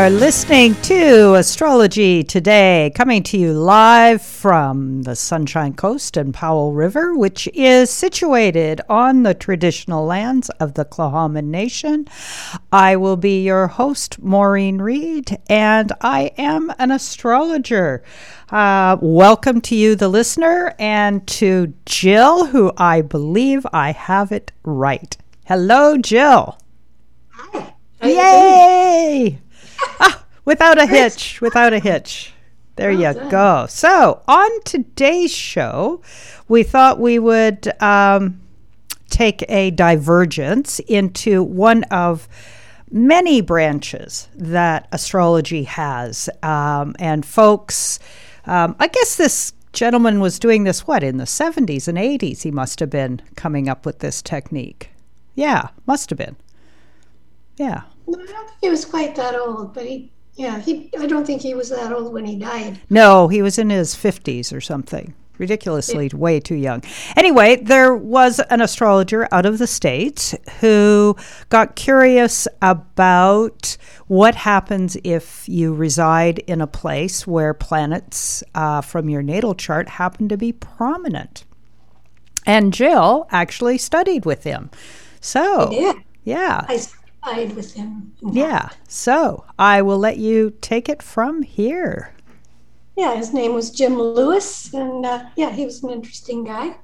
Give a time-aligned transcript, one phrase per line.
[0.00, 6.72] Are listening to Astrology Today, coming to you live from the Sunshine Coast and Powell
[6.72, 12.08] River, which is situated on the traditional lands of the Tla'amin Nation.
[12.72, 18.02] I will be your host, Maureen Reed, and I am an astrologer.
[18.48, 24.50] Uh, welcome to you, the listener, and to Jill, who I believe I have it
[24.62, 25.14] right.
[25.44, 26.58] Hello, Jill.
[27.28, 27.74] Hi.
[28.02, 29.38] Yay!
[30.00, 32.32] Ah, without a hitch, without a hitch.
[32.76, 33.66] There you go.
[33.68, 36.00] So, on today's show,
[36.48, 38.40] we thought we would um,
[39.10, 42.26] take a divergence into one of
[42.90, 46.30] many branches that astrology has.
[46.42, 47.98] Um, and, folks,
[48.46, 52.42] um, I guess this gentleman was doing this, what, in the 70s and 80s?
[52.42, 54.90] He must have been coming up with this technique.
[55.34, 56.36] Yeah, must have been.
[57.56, 57.82] Yeah.
[58.10, 60.90] No, I don't think he was quite that old, but he, yeah, he.
[60.98, 62.80] I don't think he was that old when he died.
[62.90, 65.14] No, he was in his 50s or something.
[65.38, 66.18] Ridiculously yeah.
[66.18, 66.82] way too young.
[67.16, 71.16] Anyway, there was an astrologer out of the States who
[71.48, 79.08] got curious about what happens if you reside in a place where planets uh, from
[79.08, 81.44] your natal chart happen to be prominent.
[82.44, 84.70] And Jill actually studied with him.
[85.20, 85.70] So,
[86.24, 86.66] yeah.
[86.68, 86.78] I
[87.26, 88.12] with him.
[88.22, 88.70] Yeah.
[88.88, 92.14] So, I will let you take it from here.
[92.96, 94.72] Yeah, his name was Jim Lewis.
[94.74, 96.76] And uh, yeah, he was an interesting guy.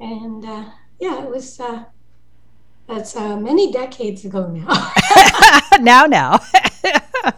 [0.00, 0.64] And uh,
[0.98, 1.60] yeah, it was.
[1.60, 1.84] Uh,
[2.90, 4.92] that's uh, many decades ago now.
[5.80, 6.40] now, now.
[7.24, 7.34] of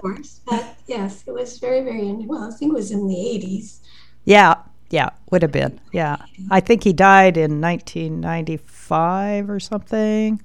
[0.00, 0.40] course.
[0.46, 3.80] But yes, it was very, very, well, I think it was in the 80s.
[4.24, 4.54] Yeah,
[4.88, 5.78] yeah, would have been.
[5.92, 6.16] Yeah.
[6.50, 10.42] I think he died in 1995 or something.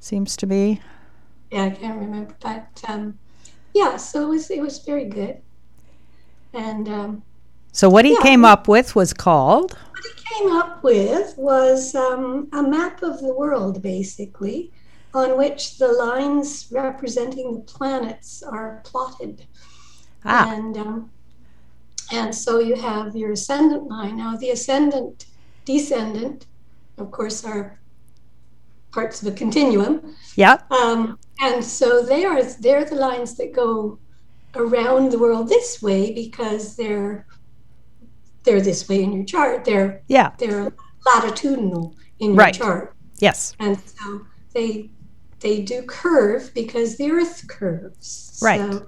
[0.00, 0.80] Seems to be.
[1.50, 3.18] Yeah, I can't remember, but um,
[3.74, 5.40] yeah, so it was it was very good.
[6.52, 7.22] And um,
[7.72, 11.94] so what he yeah, came up with was called What he came up with was
[11.94, 14.72] um, a map of the world basically
[15.14, 19.46] on which the lines representing the planets are plotted.
[20.24, 20.52] Ah.
[20.52, 21.10] And um,
[22.10, 24.16] and so you have your ascendant line.
[24.16, 25.26] Now, the ascendant,
[25.64, 26.46] descendant,
[26.96, 27.77] of course, are
[28.92, 30.16] parts of a continuum.
[30.36, 30.58] Yeah.
[30.70, 33.98] Um, and so they are they're the lines that go
[34.54, 37.26] around the world this way because they're
[38.44, 39.64] they're this way in your chart.
[39.64, 40.72] They're yeah they're
[41.06, 42.54] latitudinal in your right.
[42.54, 42.96] chart.
[43.18, 43.54] Yes.
[43.58, 44.22] And so
[44.52, 44.90] they
[45.40, 48.40] they do curve because the Earth curves.
[48.42, 48.60] Right.
[48.60, 48.86] So,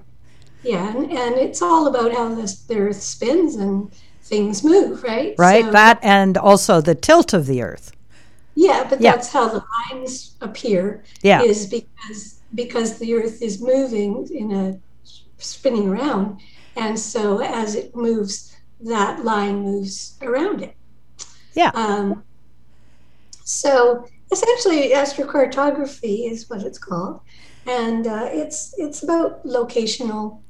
[0.63, 3.91] yeah, and, and it's all about how the, the Earth spins and
[4.23, 5.35] things move, right?
[5.39, 5.65] Right.
[5.65, 7.93] So, that and also the tilt of the Earth.
[8.61, 9.13] Yeah, but yeah.
[9.13, 11.03] that's how the lines appear.
[11.23, 11.41] Yeah.
[11.43, 14.79] Is because because the Earth is moving in a
[15.39, 16.41] spinning around,
[16.77, 20.77] and so as it moves, that line moves around it.
[21.55, 21.71] Yeah.
[21.73, 22.23] Um,
[23.45, 27.23] so essentially, astrocartography is what it's called,
[27.67, 30.41] and uh, it's it's about locational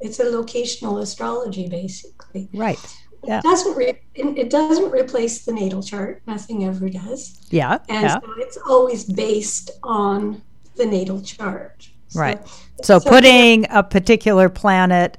[0.00, 3.38] it's a locational astrology basically right yeah.
[3.38, 6.22] It doesn't re- it doesn't replace the natal chart.
[6.26, 7.40] Nothing ever does.
[7.50, 7.78] Yeah.
[7.88, 8.20] And yeah.
[8.20, 10.42] so it's always based on
[10.76, 11.88] the natal chart.
[12.08, 12.48] So, right.
[12.82, 15.18] So, so putting a particular planet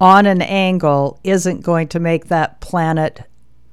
[0.00, 3.22] on an angle isn't going to make that planet.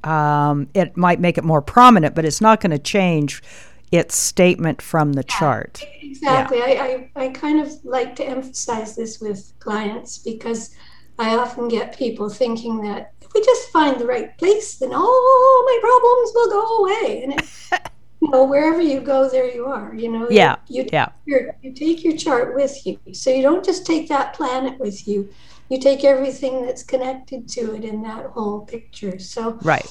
[0.03, 3.43] Um, it might make it more prominent, but it's not going to change
[3.91, 5.85] its statement from the chart.
[6.01, 6.59] Exactly.
[6.59, 6.65] Yeah.
[6.65, 10.73] I, I, I kind of like to emphasize this with clients because
[11.19, 15.77] I often get people thinking that we just find the right place, then all my
[15.81, 17.23] problems will go away.
[17.23, 17.49] And it,
[18.21, 19.93] you know, wherever you go, there you are.
[19.93, 20.27] You know.
[20.29, 20.57] Yeah.
[20.67, 21.09] You, yeah.
[21.25, 25.29] you take your chart with you, so you don't just take that planet with you.
[25.69, 29.19] You take everything that's connected to it in that whole picture.
[29.19, 29.53] So.
[29.61, 29.87] Right.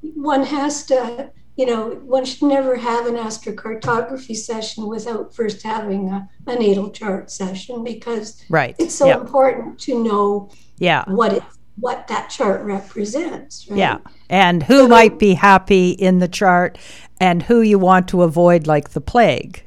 [0.00, 6.08] One has to you know, one should never have an astrocartography session without first having
[6.08, 8.74] a, a natal chart session because right.
[8.78, 11.04] it's so important to know yeah.
[11.06, 11.42] what it
[11.78, 13.68] what that chart represents.
[13.68, 13.78] Right?
[13.78, 13.98] Yeah.
[14.30, 16.78] And who so, might be happy in the chart
[17.20, 19.62] and who you want to avoid like the plague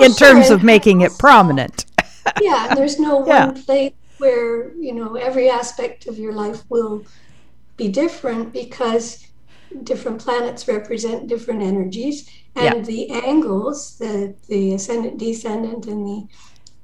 [0.00, 0.28] in sure.
[0.28, 1.86] terms of making it prominent.
[2.40, 3.46] yeah, there's no Yeah.
[3.46, 7.04] one place where, you know, every aspect of your life will
[7.76, 9.26] be different because
[9.82, 12.82] different planets represent different energies and Yeah.
[12.82, 16.26] the angles the the ascendant descendant and the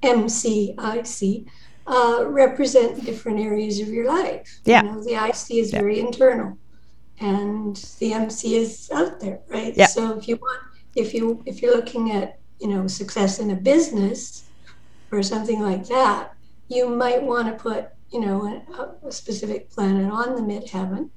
[0.02, 1.46] mcic
[1.86, 4.82] uh, represent different areas of your life Yeah.
[4.82, 5.80] you know, the ic is Yeah.
[5.80, 6.56] very internal
[7.20, 9.86] and the mc is out there right Yeah.
[9.86, 10.60] so if you want
[10.96, 14.44] if you if you're looking at you know, success in a business
[15.10, 16.32] or something like that,
[16.68, 18.62] you might want to put, you know,
[19.02, 21.10] a, a specific planet on the midheaven.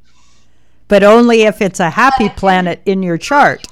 [0.87, 3.67] But only if it's a happy planet in your chart.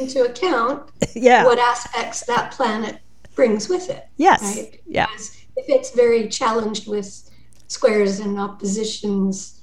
[0.00, 1.44] Into account yeah.
[1.46, 2.98] what aspects that planet
[3.34, 4.06] brings with it.
[4.18, 4.42] Yes.
[4.42, 4.80] Right?
[4.86, 5.06] Yeah.
[5.58, 7.30] If it's very challenged with
[7.66, 9.62] squares and oppositions,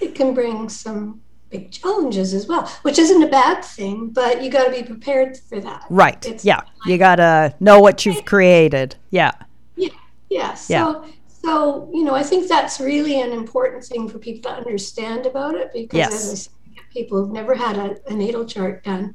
[0.00, 1.20] it can bring some
[1.50, 5.36] big challenges as well, which isn't a bad thing, but you got to be prepared
[5.36, 5.84] for that.
[5.88, 6.24] Right.
[6.26, 6.56] It's yeah.
[6.56, 8.96] Like, you got to know what you've created.
[9.10, 9.32] Yeah.
[9.76, 9.88] Yeah.
[10.28, 10.54] Yeah.
[10.54, 11.10] So, yeah.
[11.28, 15.54] so, you know, I think that's really an important thing for people to understand about
[15.54, 16.12] it because yes.
[16.14, 16.52] as I said,
[16.90, 19.14] people who've never had a, a natal chart done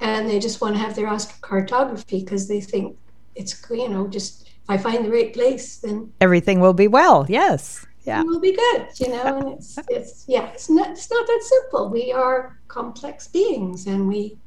[0.00, 2.96] and they just want to have their astrocartography because they think
[3.34, 7.26] it's, you know, just if I find the right place, then everything will be well.
[7.28, 8.22] Yes yeah.
[8.22, 9.38] will be good, you know.
[9.38, 11.90] And it's it's yeah, it's not it's not that simple.
[11.90, 14.38] We are complex beings, and we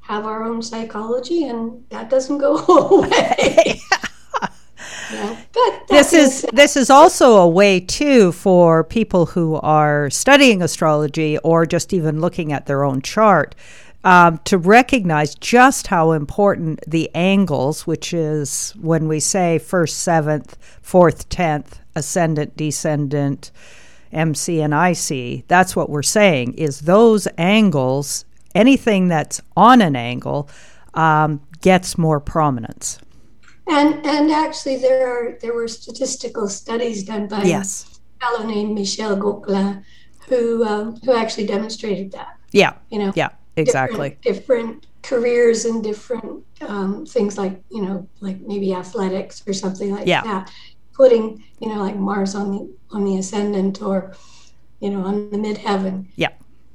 [0.00, 3.80] have our own psychology, and that doesn't go away.
[5.12, 5.40] yeah.
[5.52, 10.62] But this is uh, this is also a way too for people who are studying
[10.62, 13.54] astrology or just even looking at their own chart
[14.06, 20.56] um, to recognize just how important the angles, which is when we say first, seventh,
[20.80, 23.50] fourth, tenth, ascendant, descendant,
[24.12, 28.24] MC, and IC, that's what we're saying is those angles,
[28.54, 30.48] anything that's on an angle,
[30.94, 33.00] um, gets more prominence.
[33.66, 37.98] And and actually, there are there were statistical studies done by yes.
[38.20, 39.82] a fellow named Michel Gauquelin,
[40.28, 42.38] who um, who actually demonstrated that.
[42.52, 42.74] Yeah.
[42.90, 43.12] You know.
[43.16, 43.30] Yeah.
[43.56, 44.18] Exactly.
[44.22, 49.92] Different, different careers and different um, things like you know like maybe athletics or something
[49.92, 50.22] like yeah.
[50.22, 50.52] that
[50.92, 54.14] putting you know like mars on the on the ascendant or
[54.80, 56.30] you know on the midheaven yeah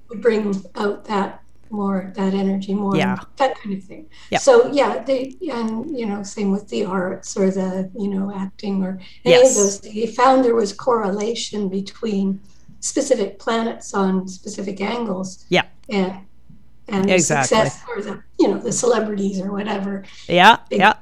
[0.09, 4.37] would bring out that more that energy more yeah that kind of thing yeah.
[4.37, 8.83] so yeah they and you know same with the arts or the you know acting
[8.83, 9.49] or any yes.
[9.49, 12.39] of those they found there was correlation between
[12.79, 16.13] specific planets on specific angles yeah and
[16.91, 17.57] and exactly.
[17.57, 20.93] the success or the you know the celebrities or whatever yeah big, yeah.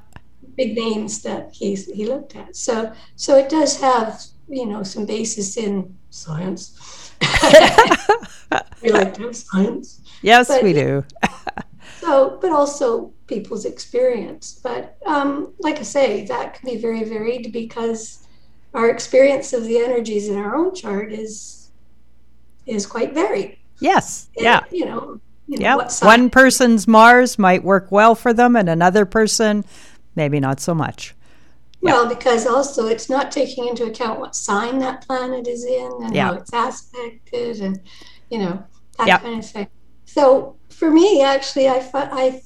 [0.56, 2.54] big names that he's he looked at.
[2.56, 7.12] So so it does have you know some basis in science.
[8.82, 10.00] We like to have science.
[10.22, 11.04] Yes but, we do.
[12.00, 14.58] So but also people's experience.
[14.62, 18.26] But um, like i say that can be very varied because
[18.72, 21.70] our experience of the energies in our own chart is
[22.66, 23.58] is quite varied.
[23.80, 24.60] Yes and, yeah.
[24.70, 25.88] you know you know, yeah.
[26.06, 29.64] One person's Mars might work well for them, and another person,
[30.14, 31.14] maybe not so much.
[31.80, 36.16] Well, because also it's not taking into account what sign that planet is in and
[36.16, 37.80] how it's aspected, and
[38.30, 38.62] you know
[38.98, 39.66] that kind of thing.
[40.04, 42.42] So for me, actually, I I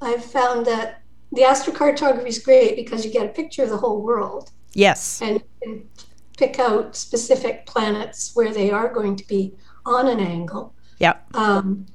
[0.00, 1.02] I've found that
[1.32, 4.50] the astrocartography is great because you get a picture of the whole world.
[4.72, 5.20] Yes.
[5.20, 5.86] And, and
[6.38, 9.54] pick out specific planets where they are going to be
[9.84, 10.74] on an angle.
[10.98, 11.16] Yeah.
[11.34, 11.86] Um,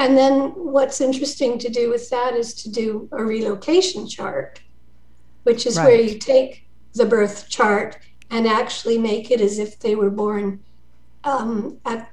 [0.00, 4.58] and then what's interesting to do with that is to do a relocation chart,
[5.42, 5.84] which is right.
[5.84, 7.98] where you take the birth chart
[8.30, 10.64] and actually make it as if they were born
[11.24, 12.10] um, at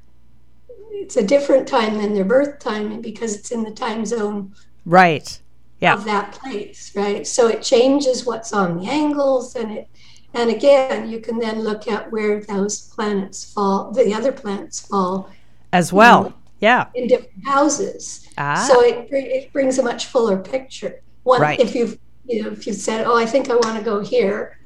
[0.92, 4.54] it's a different time than their birth time because it's in the time zone
[4.86, 5.40] right.
[5.80, 5.94] Yeah.
[5.94, 7.26] of that place right?
[7.26, 9.88] So it changes what's on the angles and it
[10.34, 15.30] and again you can then look at where those planets fall the other planets fall.
[15.72, 16.24] As well.
[16.24, 16.88] Know, yeah.
[16.96, 18.28] In different houses.
[18.38, 18.66] Ah.
[18.68, 21.02] So it, it brings a much fuller picture.
[21.24, 21.60] One, right.
[21.60, 24.60] If you've, you know, if you said, oh, I think I want to go here,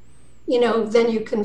[0.46, 1.44] you know, then you can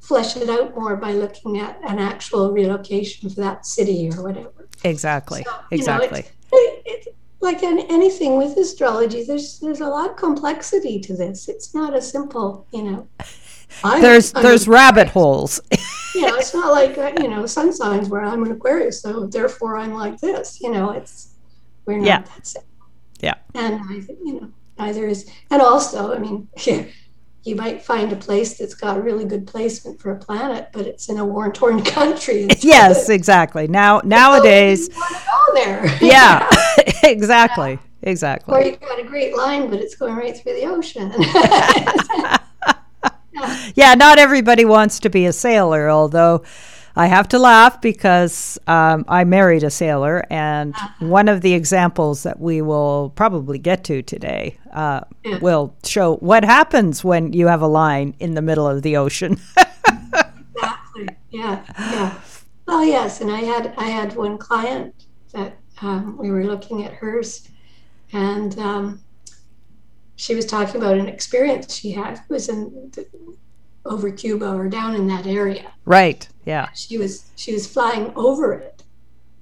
[0.00, 4.68] flesh it out more by looking at an actual relocation for that city or whatever.
[4.84, 5.42] Exactly.
[5.44, 6.22] So, exactly.
[6.22, 11.16] Know, it, it, like in anything with astrology, there's there's a lot of complexity to
[11.16, 11.48] this.
[11.48, 13.08] It's not a simple, you know.
[13.84, 15.60] I'm, there's I'm there's rabbit holes.
[16.14, 19.76] you know, it's not like you know sun signs where I'm an Aquarius, so therefore
[19.76, 20.60] I'm like this.
[20.60, 21.34] You know, it's
[21.86, 22.22] we're not yeah.
[22.22, 22.68] that simple.
[23.20, 23.34] Yeah.
[23.54, 23.94] And I,
[24.24, 26.48] you know, neither is, and also, I mean,
[27.44, 30.86] you might find a place that's got a really good placement for a planet, but
[30.86, 32.48] it's in a war-torn country.
[32.60, 33.68] yes, exactly.
[33.68, 35.98] Now oh, nowadays, you want to go there.
[36.00, 36.48] Yeah,
[37.04, 38.10] exactly, yeah.
[38.10, 38.54] exactly.
[38.54, 41.12] Or you've got a great line, but it's going right through the ocean.
[43.74, 46.42] Yeah, not everybody wants to be a sailor, although
[46.98, 51.06] I have to laugh because um, I married a sailor, and uh-huh.
[51.06, 55.38] one of the examples that we will probably get to today uh, yeah.
[55.38, 59.38] will show what happens when you have a line in the middle of the ocean.
[60.54, 61.08] exactly.
[61.30, 61.62] Yeah.
[61.78, 62.14] Yeah.
[62.66, 64.94] Well, yes, and I had I had one client
[65.32, 67.48] that um, we were looking at hers,
[68.12, 69.00] and um,
[70.16, 72.14] she was talking about an experience she had.
[72.14, 73.06] It was in the,
[73.84, 75.72] over Cuba or down in that area.
[75.84, 76.26] Right.
[76.44, 76.68] Yeah.
[76.74, 78.82] She was she was flying over it,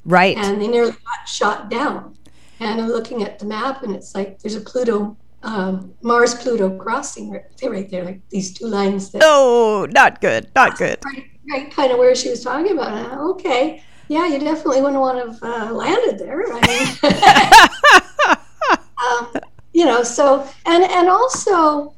[0.05, 0.37] Right.
[0.37, 2.17] and they nearly got shot down.
[2.61, 6.77] And I'm looking at the map, and it's like there's a Pluto, um, Mars Pluto
[6.79, 10.49] crossing right, right there, like these two lines that oh, not good.
[10.55, 10.99] Not good.
[11.05, 12.93] right, right kind of where she was talking about.
[12.93, 16.45] I, okay, yeah, you definitely wouldn't want to have uh, landed there.
[16.53, 16.87] I mean,
[19.39, 21.95] um, you know, so and and also,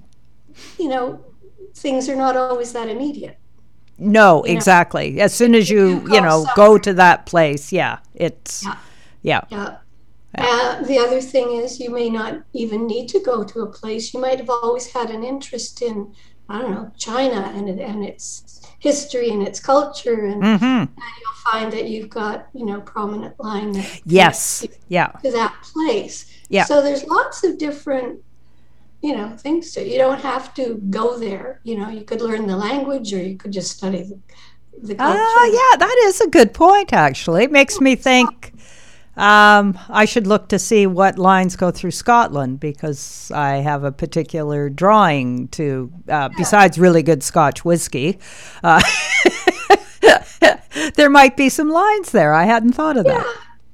[0.78, 1.20] you know,
[1.74, 3.38] things are not always that immediate.
[3.98, 5.20] No, You know, exactly.
[5.20, 8.76] As soon as you, you you know, somewhere- go to that place, yeah, it's, Yeah.
[9.22, 9.76] yeah, Yeah.
[10.38, 14.12] Uh, the other thing is, you may not even need to go to a place.
[14.12, 16.12] You might have always had an interest in,
[16.48, 21.52] I don't know, China and it- and its history and its culture, and hmm you'll
[21.52, 26.30] find that you've got you know prominent line that yes, connects yeah, to that place.
[26.48, 26.64] Yeah.
[26.64, 28.22] So there's lots of different,
[29.02, 29.86] you know, things to.
[29.86, 31.60] You don't have to go there.
[31.64, 34.20] You know, you could learn the language, or you could just study the,
[34.82, 35.20] the culture.
[35.20, 36.92] Ah, yeah, that is a good point.
[36.92, 38.52] Actually, it makes me think.
[39.16, 43.92] Um, I should look to see what lines go through Scotland because I have a
[43.92, 45.90] particular drawing to.
[46.08, 48.18] Uh, Besides really good Scotch whiskey,
[48.62, 48.82] uh,
[50.96, 52.34] there might be some lines there.
[52.34, 53.26] I hadn't thought of that.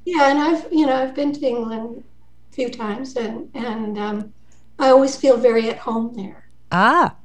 [0.05, 2.05] Yeah, and I've you know I've been to England
[2.51, 4.33] a few times, and and um,
[4.79, 6.49] I always feel very at home there.
[6.71, 7.17] Ah,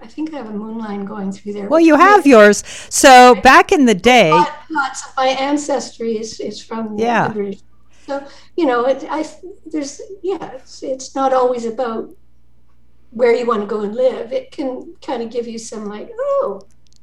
[0.00, 1.68] I think I have a moon line going through there.
[1.68, 2.62] well, you have yours.
[2.90, 4.30] So back in the day,
[4.70, 7.28] lots of my ancestry is, is from Yeah.
[7.28, 7.60] the British.
[8.06, 8.24] So
[8.56, 9.24] you know, it, I
[9.66, 12.14] there's yeah, it's it's not always about
[13.10, 14.32] where you want to go and live.
[14.32, 16.60] It can kind of give you some like oh.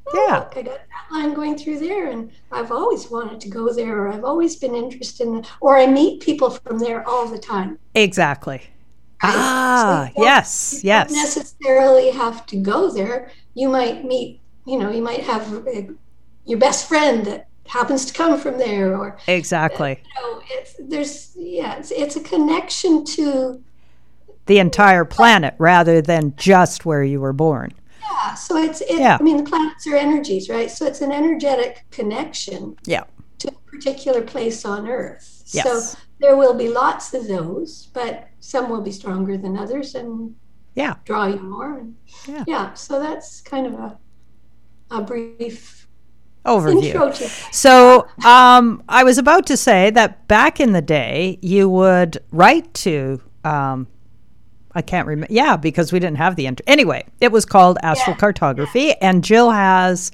[0.07, 0.47] oh, Yeah.
[0.55, 4.07] I got that line going through there, and I've always wanted to go there, or
[4.09, 7.79] I've always been interested in, or I meet people from there all the time.
[7.95, 8.61] exactly.
[9.23, 9.33] Right?
[9.35, 11.11] Ah, So yes, you don't yes.
[11.11, 13.31] necessarily have to go there.
[13.53, 15.71] You might meet, you know, you might have uh,
[16.45, 20.01] your best friend that happens to come from there, or Exactly.
[20.03, 23.63] you know, it's there's yeah, it's it's a connection to
[24.45, 27.71] The entire planet rather than just where you were born.
[28.01, 28.33] yeah.
[28.35, 29.17] So it's it, Yeah.
[29.19, 30.69] I mean, the planets are energies, right?
[30.69, 33.03] So it's an energetic connection Yeah.
[33.39, 35.32] to a particular place on Earth.
[35.47, 35.93] Yes.
[35.93, 40.35] So there will be lots of those, but some will be stronger than others and
[40.75, 40.95] Yeah.
[41.05, 41.77] draw you more.
[41.79, 41.95] And,
[42.47, 42.73] Yeah.
[42.73, 43.97] So that's kind of a
[44.91, 45.87] a brief
[46.45, 46.83] Overview.
[46.85, 51.67] intro to So um, I was about to say that back in the day, you
[51.69, 53.19] would write to.
[53.43, 53.87] Um,
[54.75, 55.33] I can't remember.
[55.33, 57.05] Yeah, because we didn't have the inter- anyway.
[57.21, 60.11] It was called astral cartography, and Jill has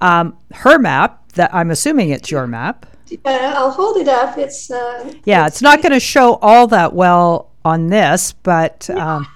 [0.00, 1.18] um, her map.
[1.34, 2.84] That I'm assuming it's your map.
[3.24, 4.38] Uh, I'll hold it up.
[4.38, 9.26] It's uh, Yeah, it's not going to show all that well on this, but um,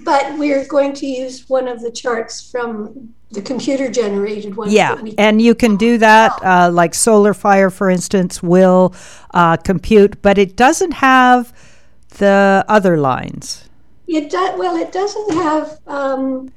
[0.00, 4.70] but we're going to use one of the charts from the computer generated one.
[4.70, 6.32] yeah, we, and you can do that.
[6.42, 8.94] Uh, like Solar Fire, for instance, will
[9.32, 11.52] uh, compute, but it doesn't have
[12.18, 13.68] the other lines.
[14.06, 14.76] it does well.
[14.76, 16.52] It doesn't have um,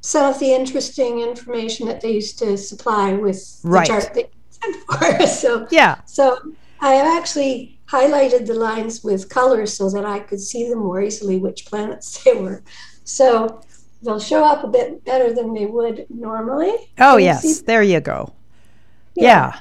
[0.00, 4.30] some of the interesting information that they used to supply with the chart that
[4.62, 5.26] sent for.
[5.26, 6.00] so Yeah.
[6.04, 6.38] so
[6.80, 11.02] I have actually highlighted the lines with colors so that I could see them more
[11.02, 12.62] easily which planets they were.
[13.04, 13.60] So
[14.02, 16.72] they'll show up a bit better than they would normally.
[16.98, 17.60] Oh, Can yes.
[17.62, 18.32] There you go.
[19.14, 19.58] Yeah.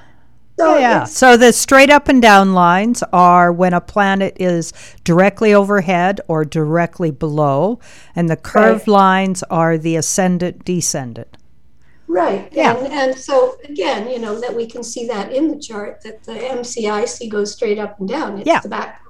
[0.58, 1.05] So yeah.
[1.05, 4.72] So the straight up and down lines are when a planet is
[5.03, 7.79] directly overhead or directly below,
[8.15, 11.36] and the curved lines are the ascendant descendant.
[12.12, 12.50] Right.
[12.51, 12.75] Yeah.
[12.77, 16.24] And, and so again, you know, that we can see that in the chart that
[16.24, 18.38] the MCIC goes straight up and down.
[18.39, 18.60] It's Yeah.
[18.60, 19.01] the back,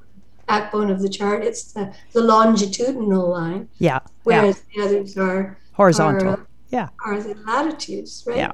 [0.47, 1.43] backbone of the chart.
[1.43, 3.93] It's the, the longitudinal line, Yeah.
[3.93, 3.99] yeah.
[4.23, 6.27] whereas the others are Horizontal.
[6.29, 6.89] are, Yeah.
[7.03, 8.37] are the latitudes, right?
[8.37, 8.51] Yeah.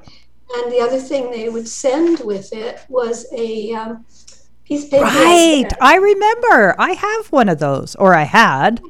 [0.56, 4.06] And the other thing they would send with it was a um,
[4.64, 5.04] piece of paper.
[5.04, 5.66] Right.
[5.82, 6.74] I remember.
[6.78, 8.80] I have one of those, or I had.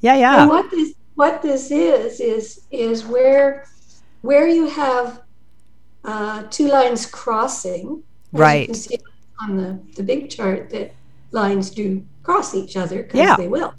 [0.00, 0.14] Yeah.
[0.14, 0.46] And Yeah.
[0.46, 3.66] what this what this is is is where
[4.24, 5.20] where you have
[6.04, 8.02] uh, two lines crossing.
[8.32, 8.60] Right.
[8.62, 8.98] You can see
[9.42, 10.94] on the the big chart that
[11.30, 13.36] lines do cross each other because Yeah.
[13.36, 13.74] they will.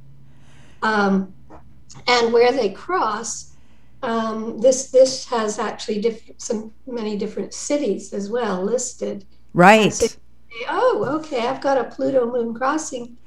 [0.84, 1.34] Um,
[2.08, 3.54] and where they cross,
[4.04, 9.26] um, this this has actually diff- some many different cities as well listed.
[9.54, 9.94] Right.
[9.94, 10.08] So-
[10.70, 11.42] Oh, okay.
[11.48, 13.18] I've got a Pluto moon crossing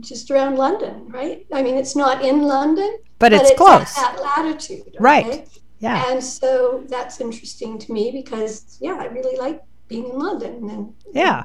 [0.00, 1.46] just around London, right?
[1.52, 3.94] I mean, it's not in London, But it's at close.
[3.94, 4.96] that latitude.
[4.98, 5.46] Right.
[5.80, 6.10] Yeah.
[6.10, 10.68] And so that's interesting to me because, yeah, I really like being in London.
[10.70, 11.44] And, Yeah.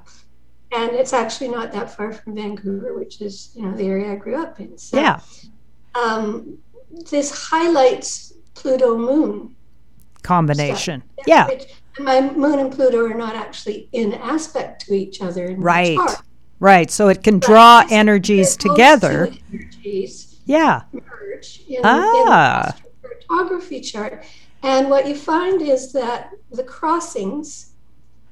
[0.72, 4.16] and it's actually not that far from Vancouver, which is you know the area I
[4.16, 4.78] grew up in.
[4.78, 5.20] So, Yeah.
[5.96, 6.58] Um,
[7.12, 9.56] this highlights Pluto Moon.
[10.24, 11.04] Combination.
[11.28, 11.48] Yeah.
[11.48, 11.66] Which,
[12.00, 15.46] my Moon and Pluto are not actually in aspect to each other.
[15.46, 16.00] In Right.
[16.60, 16.90] Right.
[16.90, 19.32] So it can draw energies together.
[19.52, 20.84] energies Yeah.
[20.92, 22.74] merge in, Ah.
[22.76, 22.83] in
[23.34, 24.26] the cartography chart.
[24.62, 27.72] And what you find is that the crossings,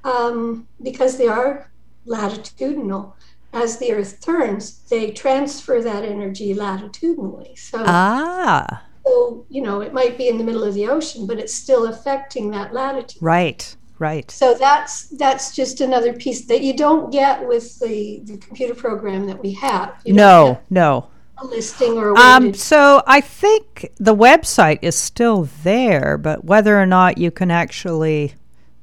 [0.04, 1.70] um, because they are
[2.06, 3.16] latitudinal,
[3.54, 7.56] as the Earth turns, they transfer that energy latitudinally.
[7.58, 8.84] So, Ah.
[9.06, 11.88] so, you know, it might be in the middle of the ocean, but it's still
[11.88, 13.22] affecting that latitude.
[13.22, 13.76] Right.
[14.00, 14.32] Right.
[14.32, 19.28] So that's that's just another piece that you don't get with the, the computer program
[19.28, 19.94] that we have.
[20.06, 20.54] You No.
[20.54, 21.08] get No.
[21.42, 26.80] A listing or a Um, so I think the website is still there, but whether
[26.80, 28.34] or not you can actually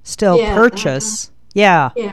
[0.03, 0.57] still Yeah, uh-huh.
[0.57, 1.31] purchase.
[1.55, 1.91] Yeah.
[1.97, 2.13] Yeah,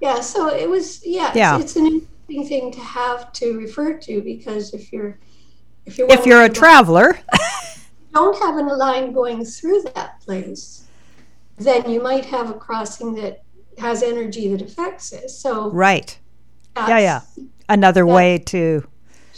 [0.00, 1.56] Yeah so it was yeah, Yeah.
[1.56, 5.18] It's, it's an interesting thing to have to refer to because if you're
[5.86, 7.18] if you're If you're a traveler.
[8.12, 10.84] don't have an line going through that place,
[11.56, 13.42] then you might have a crossing that
[13.78, 15.30] has energy that affects it.
[15.30, 16.18] So right.
[16.76, 17.20] yeah, yeah.
[17.68, 18.86] Another way to.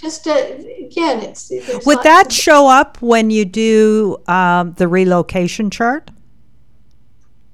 [0.01, 0.33] Just uh,
[0.79, 1.53] again, it's
[1.85, 6.11] Would that show up when you do um, the relocation chart?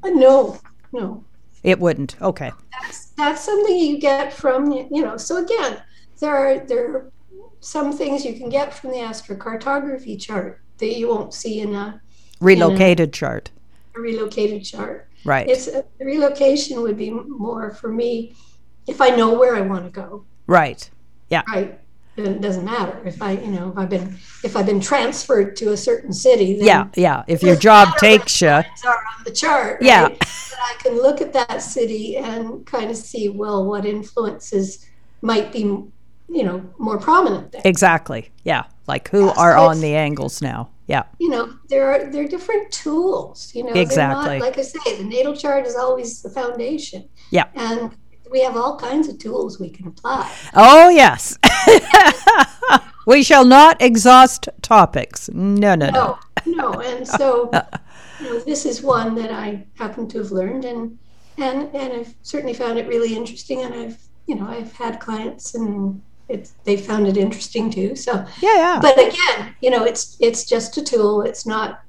[0.05, 0.61] uh, no,
[0.93, 1.25] no.
[1.65, 2.21] It wouldn't.
[2.23, 2.53] Okay.
[2.71, 5.17] That's that's something you get from you know.
[5.17, 5.83] So again,
[6.21, 7.12] there are there are
[7.59, 12.01] some things you can get from the astrocartography chart that you won't see in a,
[12.40, 13.51] Relocated chart.
[13.97, 15.09] a relocated chart.
[15.25, 15.49] Right.
[15.49, 18.37] It's a, relocation would be more for me
[18.87, 20.25] if I know where I want to go.
[20.47, 20.88] right.
[21.29, 21.42] Yeah.
[21.49, 21.81] Right.
[22.16, 25.72] It doesn't matter if I, you know, if I've been if I've been transferred to
[25.72, 26.57] a certain city.
[26.57, 26.88] Then Yeah.
[26.96, 27.24] Yeah.
[27.26, 28.48] If your job takes you.
[28.48, 29.83] are on the chart.
[29.83, 30.05] Yeah.
[30.05, 30.18] right?
[30.22, 34.87] I can look at that city and kind of see well what influences
[35.22, 35.90] might be, you
[36.29, 37.62] know, more prominent there.
[37.64, 38.31] Exactly.
[38.44, 38.64] Yeah.
[38.87, 40.70] Like who Yeah, are so on the angles now?
[40.88, 41.02] Yeah.
[41.18, 44.38] you know there are there are different tools you know Exactly.
[44.38, 47.46] not, like i say the natal chart is always the foundation Yeah.
[47.57, 47.90] and
[48.31, 51.39] we have all kinds of tools we can apply Oh, yes.
[53.07, 55.29] we shall not exhaust topics.
[55.33, 55.91] No, no, no.
[55.91, 57.51] no no and so
[58.21, 60.97] you know this is one that i happen to have learned and
[61.39, 65.55] and and i've certainly found it really interesting and i've you know i've had clients
[65.57, 68.79] and it's they found it interesting too so Yeah, yeah.
[68.81, 71.83] but again you know it's it's just a tool it's not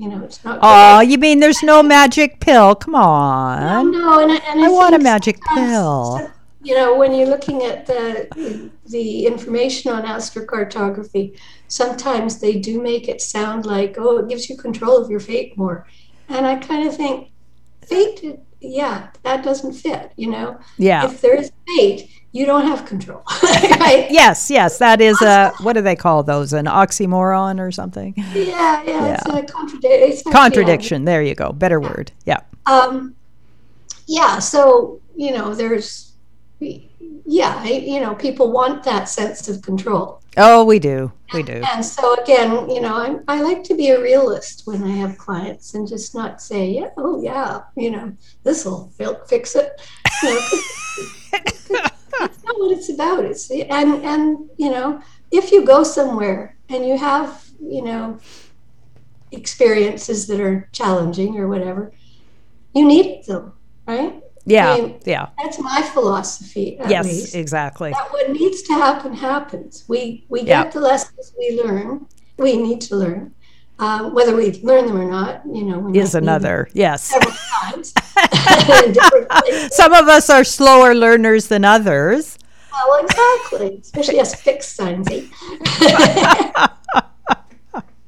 [0.00, 2.74] you know it's not Oh, you mean there's no magic pill?
[2.74, 3.92] Come No, on.
[3.92, 6.30] no, and I, and I, I want a magic pill.
[6.62, 13.08] You know, when you're looking at the the information on astrocartography, sometimes they do make
[13.08, 15.86] it sound like, oh, it gives you control of your fate more,
[16.28, 17.28] and I kind of think,
[17.86, 20.12] fate, yeah, that doesn't fit.
[20.16, 21.04] You know, Yeah.
[21.06, 24.06] if there is fate, you don't have control, right?
[24.10, 24.78] Yes, yes.
[24.78, 26.52] That is a, what do they call those?
[26.52, 28.14] An oxymoron or something?
[28.34, 30.08] Yeah, yeah, it's a contradiction.
[30.10, 31.04] It's Contradiction.
[31.04, 31.52] There you go.
[31.52, 32.12] Better word.
[32.26, 32.40] Yeah.
[32.66, 33.14] um
[34.06, 36.12] yeah so you know there's
[36.60, 41.10] yeah you know people want that sense of control Oh, we do.
[41.34, 41.60] We do.
[41.72, 45.16] and so again you know I, I like to be a realist when i have
[45.18, 48.12] clients and just not say yeah oh yeah you know
[48.44, 48.90] this will
[49.28, 49.80] fix it
[50.22, 51.42] you know,
[52.50, 56.96] not what it's about it's and and you know if you go somewhere and you
[56.98, 58.18] have you know
[59.32, 61.92] experiences that are challenging or whatever
[62.74, 63.52] you need them
[63.86, 64.14] right
[64.46, 64.72] Yeah.
[64.72, 65.26] I mean, Yeah.
[65.40, 67.90] that's my philosophy Yes, least exactly.
[67.92, 70.64] that what needs to happen happens we we Yeah.
[70.64, 72.06] get the lessons we learn
[72.38, 73.34] we need to learn
[73.80, 76.68] um, whether we learn them or not you know Is might need them another.
[76.74, 77.02] Yes.
[77.14, 77.92] several times
[78.84, 79.76] in different places.
[79.76, 82.38] Some of us are slower learners than others.
[82.72, 85.22] well exactly especially as fixed signs eh?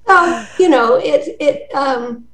[0.07, 2.25] so you know it it um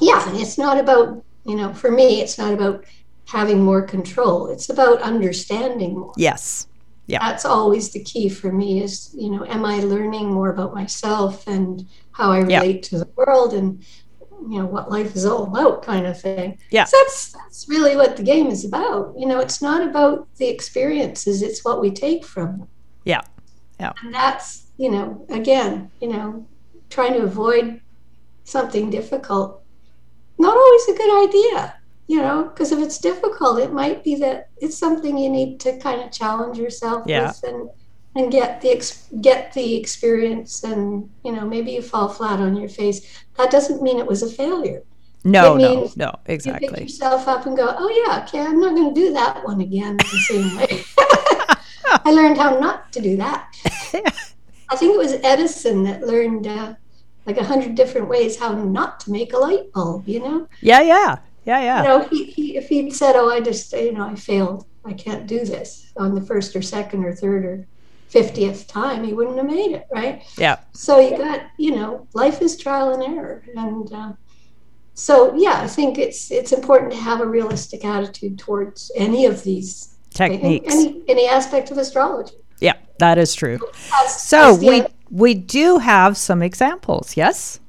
[0.00, 2.84] yeah it's not about you know for me it's not about
[3.26, 6.66] having more control it's about understanding more Yes.
[7.06, 7.20] Yeah.
[7.20, 11.46] that's always the key for me is you know am i learning more about myself
[11.46, 12.60] and how i Yeah.
[12.60, 13.68] relate to the world and
[14.50, 16.84] you know what life is all about kind of thing Yeah.
[16.84, 20.48] so that's that's really what the game is about you know it's not about the
[20.56, 22.68] experiences it's what we take from them
[23.04, 23.22] Yeah.
[23.80, 23.92] Yeah.
[24.02, 24.48] and that's
[24.82, 26.46] you know again you know
[26.90, 27.80] trying to avoid
[28.44, 29.62] something difficult
[30.38, 31.74] not always a good idea
[32.06, 35.70] you know because if it's difficult it might be that it's something you need to
[35.86, 37.26] kind of challenge yourself Yeah.
[37.28, 37.68] with and
[38.18, 42.56] and get the ex- get the experience and you know maybe you fall flat on
[42.56, 42.98] your face
[43.36, 44.82] that doesn't mean it was a failure
[45.24, 46.82] No, no, no, You pick exactly.
[46.84, 49.96] yourself up and go, oh yeah, okay, I'm not going to do that one again
[49.96, 50.84] the same way.
[52.06, 53.40] I learned how not to do that.
[54.72, 56.74] I think it was Edison that learned uh,
[57.26, 60.06] like a hundred different ways how not to make a light bulb.
[60.08, 61.82] You know, Yeah, yeah, yeah, yeah.
[61.82, 64.64] you know, he, he, if he'd said, "Oh, I just, you know, I failed.
[64.84, 67.66] I can't do this," on the first or second or third or
[68.20, 70.22] fiftieth time, he wouldn't have made it, right?
[70.38, 70.56] Yeah.
[70.72, 74.12] So you got, you know, life is trial and error, and uh,
[74.94, 79.42] so yeah, I think it's it's important to have a realistic attitude towards any of
[79.42, 80.74] these Techniques.
[80.74, 82.36] any any aspect of astrology.
[82.60, 83.58] Yeah, that is true.
[84.02, 87.60] As- So as we other- we do have some examples, yes?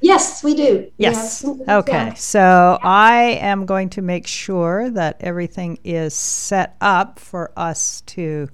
[0.00, 0.90] yes, we do.
[0.98, 1.42] Yes.
[1.42, 2.12] good Okay.
[2.16, 8.48] So I am going to make sure that everything is set up for us to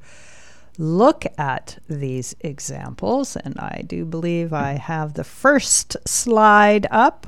[0.79, 3.37] look at these examples.
[3.37, 7.27] And I do believe I have the first slide up.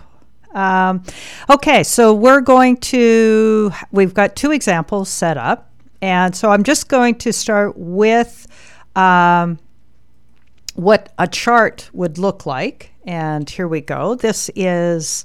[0.55, 1.03] Um,
[1.49, 5.71] okay, so we're going to, we've got two examples set up.
[6.01, 8.47] And so I'm just going to start with
[8.97, 9.59] um,
[10.75, 12.93] what a chart would look like.
[13.05, 14.15] And here we go.
[14.15, 15.25] This is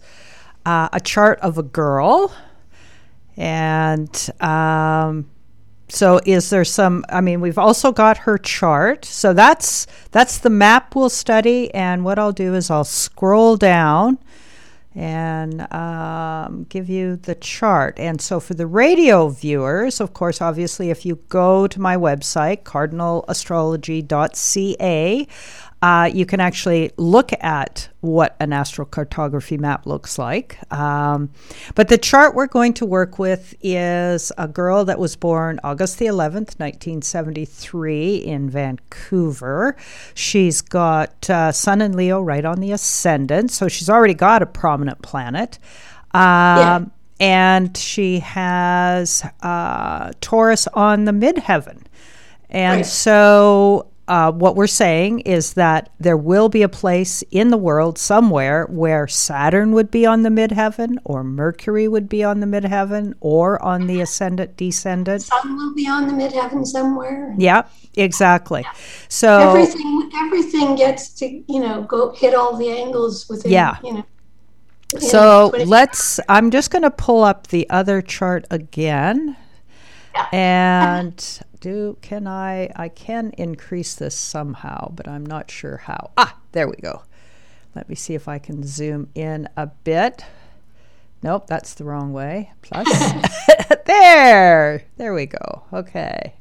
[0.65, 2.33] uh, a chart of a girl.
[3.37, 5.29] And um,
[5.87, 9.05] so is there some I mean we've also got her chart.
[9.05, 14.17] So that's that's the map we'll study and what I'll do is I'll scroll down
[14.95, 17.99] and um, give you the chart.
[17.99, 22.63] And so for the radio viewers, of course, obviously, if you go to my website,
[22.63, 25.27] cardinalastrology.ca,
[25.85, 30.57] uh, you can actually look at what an astrocartography map looks like.
[30.73, 31.29] Um,
[31.75, 35.99] but the chart we're going to work with is a girl that was born August
[35.99, 39.75] the 11th, 1973, in Vancouver.
[40.15, 44.47] She's got uh, Sun and Leo right on the ascendant, so she's already got a
[44.47, 45.59] prominent planet.
[46.13, 51.83] Um, And she has uh, Taurus on the midheaven.
[52.49, 52.85] And Right.
[52.85, 57.97] so, uh, what we're saying is that there will be a place in the world
[57.97, 63.15] somewhere where Saturn would be on the midheaven, or Mercury would be on the midheaven,
[63.19, 65.23] or on the ascendant descendant.
[65.23, 67.33] Sun will be on the midheaven somewhere.
[67.37, 67.63] Yeah,
[67.95, 68.63] exactly.
[69.09, 73.51] So, Everything everything gets to you know go hit all the angles within.
[73.51, 73.77] Yeah.
[73.83, 74.05] You know.
[74.99, 79.35] so let's, I'm just going to pull up the other chart again.
[80.13, 80.27] Yeah.
[80.31, 86.11] And do can I I can increase this somehow, but I'm not sure how.
[86.15, 87.01] Ah, there we go.
[87.73, 90.23] Let me see if I can zoom in a bit.
[91.23, 92.51] Nope, that's the wrong way.
[92.61, 92.87] Plus.
[93.85, 94.83] there.
[94.97, 95.63] There we go.
[95.73, 96.35] Okay.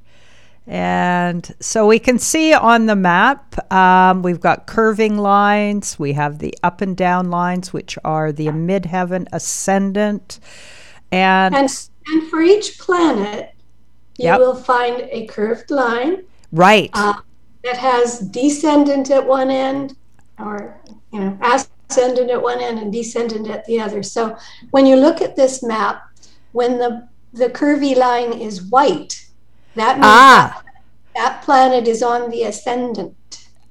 [0.66, 5.98] And so we can see on the map, um, we've got curving lines.
[5.98, 10.38] We have the up and down lines, which are the midheaven ascendant.
[11.10, 13.53] And, And and for each planet,
[14.18, 14.38] you Yep.
[14.38, 16.90] will find a curved line right.
[16.94, 17.14] uh,
[17.64, 19.96] that has descendant at one end,
[20.38, 20.81] or
[21.12, 24.03] you know ascendant at one end and descendant at the other.
[24.03, 24.37] So
[24.70, 26.03] when you look at this map,
[26.53, 29.27] when the the curvy line is white,
[29.74, 30.62] that means Ah.
[30.64, 30.74] that,
[31.16, 33.16] that planet is on the ascendant.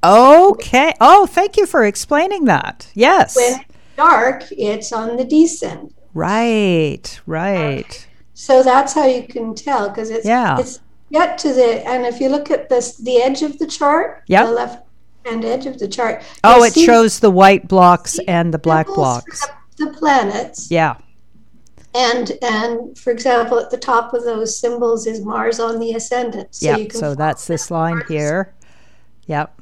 [0.04, 0.94] Okay.
[1.00, 2.88] Oh, thank you for explaining that.
[2.94, 3.38] Yes.
[3.38, 3.64] When it's
[3.96, 5.94] dark, it's on the descendant.
[6.14, 7.22] right.
[7.26, 8.06] Right.
[8.44, 10.60] So that's how you can tell because it's Yeah.
[10.60, 10.80] it's
[11.12, 14.46] get to the and if you look at this the edge of the chart, Yep.
[14.48, 14.86] the left
[15.26, 16.22] hand edge of the chart.
[16.44, 19.48] Oh, it shows the white blocks and the black blocks.
[19.78, 20.96] The, planets Yeah.
[21.96, 26.50] and and for example, at the top of those symbols is Mars on the ascendant.
[26.54, 28.10] So can So that's this line Mars.
[28.10, 28.54] here.
[29.28, 29.58] Yep.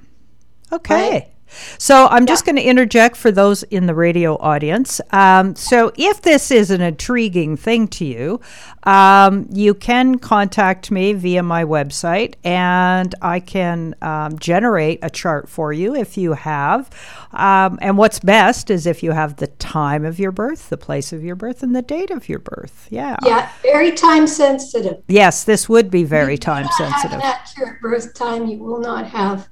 [0.73, 1.30] Okay.
[1.77, 5.01] So I'm just going to interject for those in the radio audience.
[5.11, 8.41] Um, so if this is an intriguing thing to you,
[8.83, 15.49] um, you can contact me via my website, and I can um, generate a chart
[15.49, 16.89] for you if you have.
[17.33, 21.13] Um, and what's best is if you have the time of your birth, the place
[21.13, 22.87] of your birth, and the date of your birth.
[22.89, 23.17] Yeah.
[23.23, 25.03] Yeah, very time sensitive.
[25.07, 27.21] Yes, this would be very time sensitive.
[27.21, 28.47] Accurate birth time.
[28.47, 29.47] You will not have,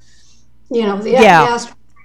[0.69, 1.57] you know, the, Yeah.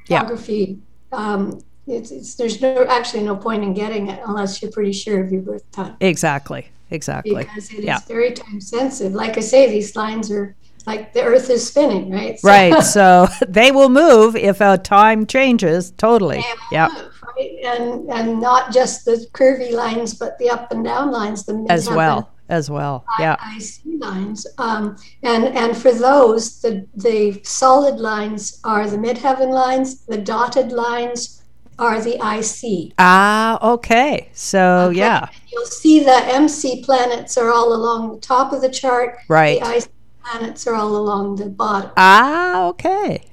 [0.08, 0.78] The astrography.
[1.12, 5.22] Um, it's, it's, there's no actually no point in getting it unless you're pretty sure
[5.22, 6.68] of your birth time Exactly.
[6.90, 7.34] Exactly.
[7.44, 7.98] because it is Yeah.
[8.08, 9.12] very time sensitive.
[9.12, 10.54] Like I say, these lines are
[10.86, 12.38] like the Earth is spinning, right?
[12.38, 12.82] So- Right.
[12.96, 15.90] So they will move if a time changes.
[15.92, 16.44] Totally.
[16.72, 16.88] Yeah.
[17.36, 17.50] right?
[17.64, 21.88] And and not just the curvy lines, but the up and down lines, the As
[21.88, 22.30] well.
[22.48, 23.04] As well.
[23.18, 23.36] Yeah.
[23.56, 24.46] IC lines.
[24.58, 30.04] Um, and and for those, the the solid lines are the midheaven lines.
[30.04, 31.42] The dotted lines
[31.78, 32.92] are the IC.
[32.98, 34.28] Ah, okay.
[34.34, 39.16] So yeah, You'll see the MC planets are all along the top of the chart.
[39.28, 39.60] right.
[39.62, 39.88] The IC
[40.22, 41.90] planets are all along the bottom.
[41.96, 43.24] Ah, okay.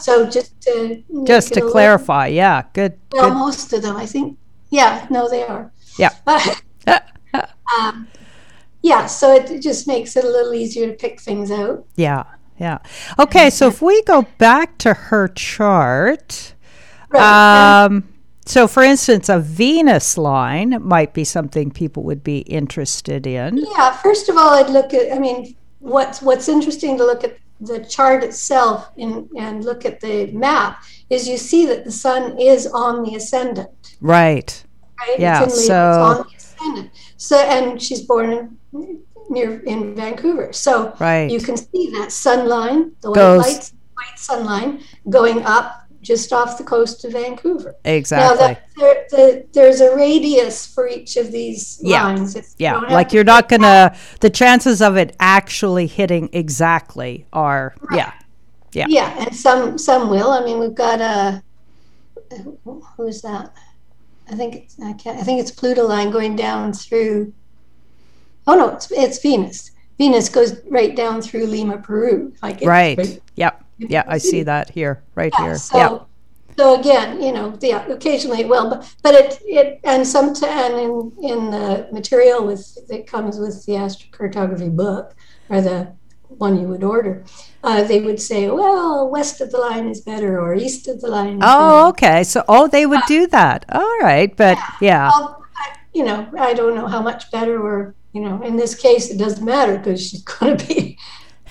[0.00, 2.94] So just to Just to a little- clarify, yeah, good.
[3.12, 3.34] well, good.
[3.38, 4.38] most of them, I think.
[4.70, 5.70] Yeah, no, they are.
[5.98, 6.14] Yeah.
[7.78, 8.06] um,
[8.82, 11.84] yeah, so it just makes it a little easier to pick things out.
[11.96, 12.24] Yeah,
[12.58, 12.78] yeah.
[13.18, 16.54] Okay, so if we go back to her chart,
[17.10, 17.84] Right.
[17.84, 18.08] um,
[18.46, 23.58] so for instance, a Venus line might be something people would be interested in.
[23.58, 25.12] Yeah, first of all, I'd look at.
[25.14, 30.00] I mean, what's what's interesting to look at the chart itself in, and look at
[30.00, 34.64] the map is you see that the sun is on the ascendant, Right.
[34.98, 35.20] right?
[35.20, 36.26] Yeah, it's, in Leo, so-
[36.64, 36.90] it's on the ascendant.
[37.16, 38.32] So, and she's born
[38.72, 41.30] in, near in Vancouver, so Right.
[41.30, 45.78] you can see that sun line, the white Goes- lights, white sun line, going up
[46.02, 47.76] just off the coast of Vancouver.
[47.84, 48.38] Now, Exactly.
[48.38, 52.02] that, there, the, there's a radius for each of these Yeah.
[52.06, 52.34] lines.
[52.34, 53.94] It's- yeah, don't like you're not gonna.
[54.18, 58.10] The chances of it actually hitting exactly are yeah,
[58.72, 58.86] Yeah.
[58.88, 60.30] Yeah, and some some will.
[60.32, 61.42] I mean, we've got a
[62.64, 63.52] who is that?
[64.32, 65.18] I think it's I can't.
[65.18, 67.34] I think it's Pluto line going down through.
[68.46, 69.72] Oh no, it's it's Venus.
[69.98, 72.32] Venus goes right down through Lima, Peru.
[72.42, 73.20] Like it's right.
[73.36, 73.64] Yep.
[73.78, 75.56] Yeah, I see that here, right Yeah, here.
[75.56, 75.98] so, yeah.
[76.56, 80.74] so again, you know, yeah, occasionally it will, but but it it and some and
[80.74, 85.14] in in the material with that comes with the astrocartography book
[85.50, 85.92] or the
[86.38, 87.24] one you would order,
[87.64, 91.08] uh, they would say, well, west of the line is better or east of the
[91.08, 91.36] line.
[91.38, 92.24] Is Oh, okay.
[92.24, 93.64] So, oh, they would do that.
[93.72, 95.22] All right, but yeah, better.
[95.22, 98.74] Well, I- you know, I don't know how much better or you know, in this
[98.74, 100.98] case, it doesn't matter because she's going to be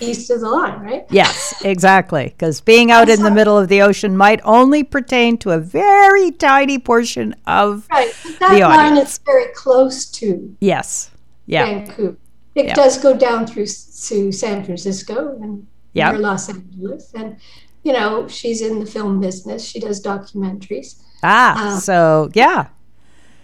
[0.00, 1.04] east of the line, right?
[1.10, 2.24] yes, exactly.
[2.24, 6.30] Because being out in the middle of the ocean might only pertain to a very
[6.32, 8.12] tiny portion of Right.
[8.24, 11.10] But that The line is very close to yes,
[11.46, 12.16] yeah, Vancouver.
[12.54, 12.74] It Yeah.
[12.74, 17.36] does go down through to San Francisco and near Los Angeles, and
[17.82, 19.64] you know she's in the film business.
[19.64, 20.96] She does documentaries.
[21.22, 22.66] ah, Um, so yeah,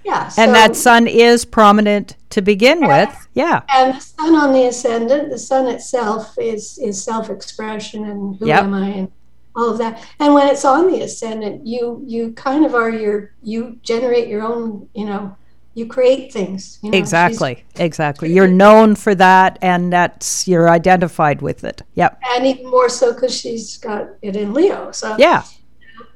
[0.05, 3.11] Yeah, and that sun is prominent to begin with.
[3.35, 5.31] Yeah, and the sun on the ascendant.
[5.31, 8.65] The sun itself is is self expression and who Yep.
[8.65, 9.09] am I and
[9.57, 10.03] all of that.
[10.21, 14.43] And when it's on the ascendant, you you kind of are your you generate your
[14.43, 14.89] own.
[14.95, 15.37] You know,
[15.79, 16.79] you create things.
[16.83, 18.33] You know, exactly, exactly.
[18.33, 21.83] You're known for that, and that's you're identified with it.
[21.95, 22.21] Yep.
[22.35, 24.91] and even more so because she's got it in Leo.
[24.93, 25.43] So Yeah.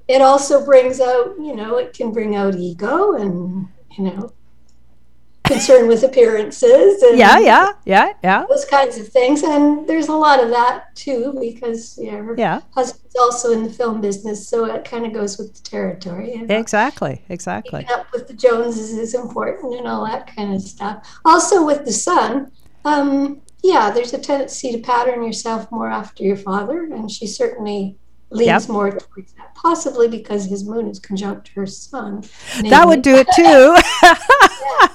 [0.09, 4.33] it also brings out, you know, it can bring out ego and, you know,
[5.45, 7.39] concern with appearances and Yeah.
[7.39, 7.73] Yeah.
[7.85, 8.13] Yeah.
[8.23, 8.45] Yeah.
[8.49, 9.43] those kinds of things.
[9.43, 12.61] And there's a lot of that too, because yeah, her Yeah.
[12.75, 16.35] husband's also in the film business, so it kind of goes with the territory.
[16.35, 17.23] And Exactly.
[17.29, 17.81] Exactly.
[17.81, 21.07] keeping up with the Joneses is important and all that kind of stuff.
[21.25, 22.51] Also with the sun,
[22.85, 27.97] um, yeah, there's a tendency to pattern yourself more after your father, and she certainly
[28.31, 28.69] leans Yep.
[28.71, 32.25] more towards that, possibly because his moon is conjunct her sun.
[32.71, 33.77] That would do it too.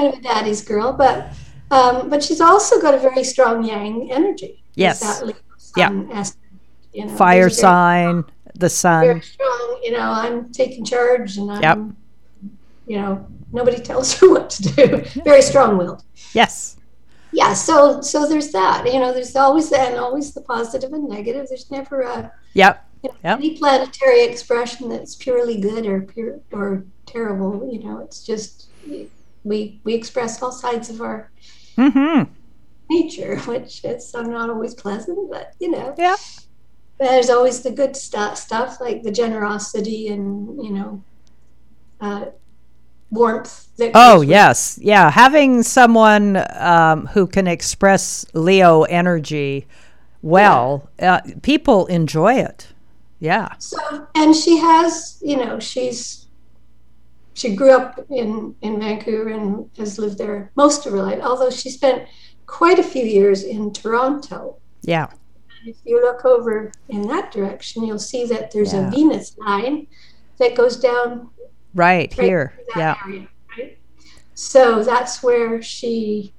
[0.00, 1.28] kind of a daddy's girl, but
[1.70, 4.62] um, but she's also got a very strong yang energy.
[4.74, 5.22] Yes.
[5.76, 5.90] Yeah.
[6.12, 6.44] aspect,
[6.92, 9.22] you know, Fire very- sign, the very sun.
[9.22, 9.80] strong.
[9.82, 11.78] You know, I'm taking charge, and I'm, Yep.
[12.86, 15.04] you know, nobody tells her what to do.
[15.24, 16.02] very strong-willed.
[16.34, 16.76] Yes.
[17.32, 17.52] Yeah.
[17.54, 18.92] So so there's that.
[18.92, 21.46] You know, there's always and always the positive and negative.
[21.48, 22.84] There's never a Yep.
[23.04, 23.38] you know, Yep.
[23.38, 27.68] any planetary expression that's purely good or pure or terrible.
[27.72, 28.66] You know, it's just
[29.44, 31.30] we we express all sides of our
[31.76, 32.22] hmm
[32.90, 35.94] nature, which is not always pleasant, but you know.
[35.96, 36.16] Yeah.
[36.98, 41.04] There's always the good stuff, stuff like the generosity and you know,
[42.00, 42.26] uh,
[43.10, 43.74] warmth.
[43.78, 45.10] That Oh yes, yeah.
[45.10, 49.66] Having someone um, who can express Leo energy
[50.22, 52.68] well, uh, people enjoy it.
[53.18, 53.54] Yeah.
[53.58, 56.19] So, and she has, you know, she's
[57.34, 61.20] she grew up in in Vancouver and has lived there most of her life.
[61.22, 62.04] Although she spent
[62.46, 64.56] quite a few years in Toronto.
[64.82, 65.06] Yeah.
[65.64, 68.88] If you look over in that direction, you'll see that there's Yeah.
[68.88, 69.86] a Venus line
[70.38, 71.28] that goes down
[71.74, 72.52] Right, right here.
[72.74, 72.96] that Yeah.
[73.06, 73.78] area, right?
[74.34, 76.32] So that's where she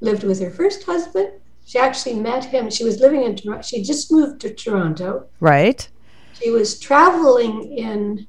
[0.00, 1.30] lived with her first husband.
[1.64, 2.70] She actually met him.
[2.70, 3.62] She was living in Toronto.
[3.62, 5.26] She just moved to Toronto.
[5.40, 5.86] Right.
[6.40, 8.26] She was traveling in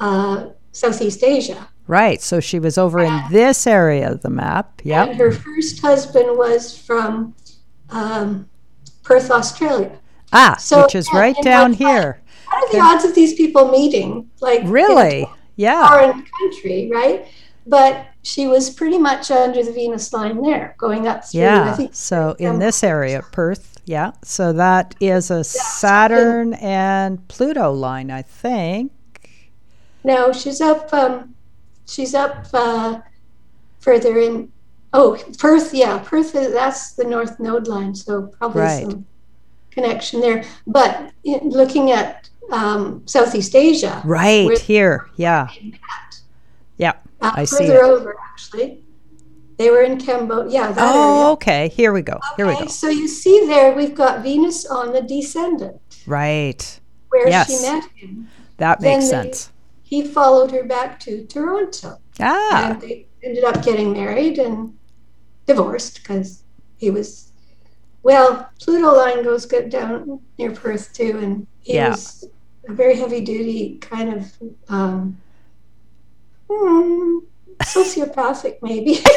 [0.00, 1.68] uh, Southeast Asia.
[1.86, 2.20] Right.
[2.20, 4.80] So she was over in this area of the map.
[4.84, 5.04] Yeah.
[5.04, 7.34] And her first husband was from
[7.90, 8.48] um,
[9.02, 9.98] Perth, Australia.
[10.32, 12.20] Ah, So- which is right and down here.
[12.50, 14.30] What are the odds of these people meeting?
[14.40, 15.26] Like Really?
[15.56, 15.88] Yeah.
[15.88, 17.26] foreign country, right?
[17.66, 21.40] But she was pretty much under the Venus line there, going up through.
[21.40, 21.74] I Yeah.
[21.74, 23.78] think So in um, this area, Perth.
[23.86, 24.12] Yeah.
[24.22, 28.92] So that is a Saturn and Pluto line, I think.
[30.08, 30.92] No, she's up.
[30.92, 31.34] Um,
[31.86, 33.00] she's up uh,
[33.80, 34.50] further in.
[34.92, 35.74] Oh, Perth.
[35.74, 36.34] Yeah, Perth.
[36.34, 38.82] Is, that's the North Node line, so probably Right.
[38.90, 39.04] some
[39.70, 40.44] connection there.
[40.66, 45.08] But in, looking at um, Southeast Asia, Right here.
[45.16, 45.48] Yeah.
[46.78, 46.92] Yeah.
[47.20, 47.90] uh, I see further it.
[47.92, 48.82] over actually,
[49.58, 50.52] they were in Cambodia.
[50.52, 50.92] Yeah, that area.
[50.94, 51.68] Oh, okay.
[51.68, 52.18] Here we go.
[52.36, 52.66] Here we go.
[52.66, 56.80] so you see there, we've got Venus on the descendant, Right.
[57.10, 57.48] where Yes.
[57.50, 58.28] she met him.
[58.56, 59.50] That Then makes they- sense.
[59.88, 62.72] He followed her back to Toronto, Ah.
[62.72, 64.76] and they ended up getting married and
[65.46, 66.42] divorced because
[66.76, 67.32] he was.
[68.02, 71.90] Well, Pluto line goes good down near Perth too, and he Yeah.
[71.90, 72.28] was
[72.68, 74.32] a very heavy duty kind of
[74.68, 75.16] um,
[76.50, 77.18] hmm,
[77.62, 79.00] sociopathic, maybe.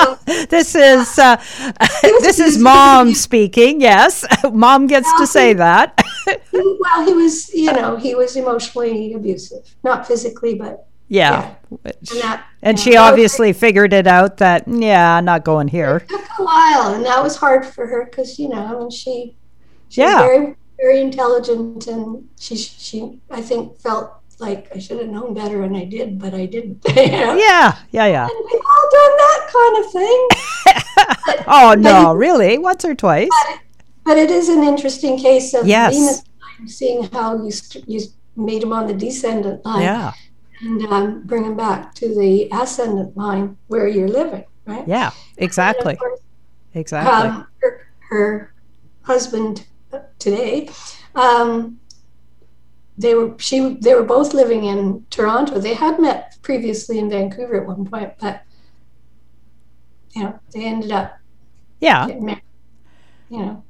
[0.48, 1.36] This is uh,
[2.22, 3.82] this is mom speaking.
[3.82, 6.00] Yes, mom gets to say that.
[6.80, 11.54] Well, he was, you know, he was emotionally abusive, not physically, but yeah.
[11.70, 15.44] and that And she know, that was- obviously figured it out that yeah, I'm not
[15.44, 15.96] going here.
[15.98, 19.36] it took a while, and that was hard for her because you know and she
[19.88, 20.18] she's Yeah.
[20.20, 25.62] very very intelligent, and she she I think felt like I should have known better,
[25.64, 26.82] and I did, but I didn't.
[26.96, 27.34] you know?
[27.36, 28.26] Yeah, yeah, yeah.
[28.26, 30.28] And we've all done that kind of thing.
[31.46, 32.58] Oh no, really?
[32.58, 33.28] Once or twice?
[34.04, 35.94] But it is an interesting case of Yes.
[35.94, 36.22] Venus
[36.66, 38.00] seeing how you st- you
[38.36, 39.82] made him on the descendant line.
[39.82, 40.12] Yeah,
[40.60, 44.86] and um, bring them back to the ascendant line where you're living, right?
[44.86, 46.20] yeah, exactly, course,
[46.74, 47.30] exactly.
[47.30, 48.54] um, her, her
[49.02, 49.66] husband
[50.18, 50.70] today,
[51.14, 51.80] um,
[52.96, 55.58] they were she they were both living in Toronto.
[55.58, 58.42] They had met previously in Vancouver at one point, but
[60.14, 61.20] you know they ended up
[61.80, 62.42] Yeah, getting married,
[63.30, 63.64] you know,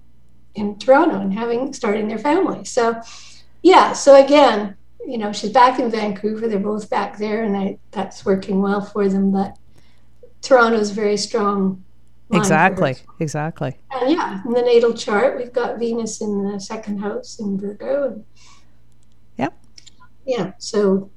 [0.55, 2.65] in Toronto and having starting their family.
[2.65, 3.01] So,
[3.63, 3.93] yeah.
[3.93, 6.49] So again, you know, she's back in Vancouver.
[6.49, 9.33] They're both back there, and I, that's working well for them.
[9.33, 9.57] But
[10.43, 11.85] Toronto's very strong.
[12.29, 12.41] line for her.
[12.41, 13.79] exactly, exactly.
[13.91, 18.09] And yeah, in the natal chart, we've got Venus in the second house in Virgo.
[18.09, 18.25] And,
[19.39, 19.57] Yep.
[20.27, 20.53] Yeah.
[20.59, 21.11] So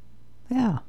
[0.50, 0.80] Yeah.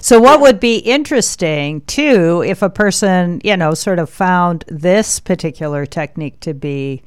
[0.00, 5.20] So, what would be interesting too, if a person, you know, sort of found this
[5.20, 7.02] particular technique to be,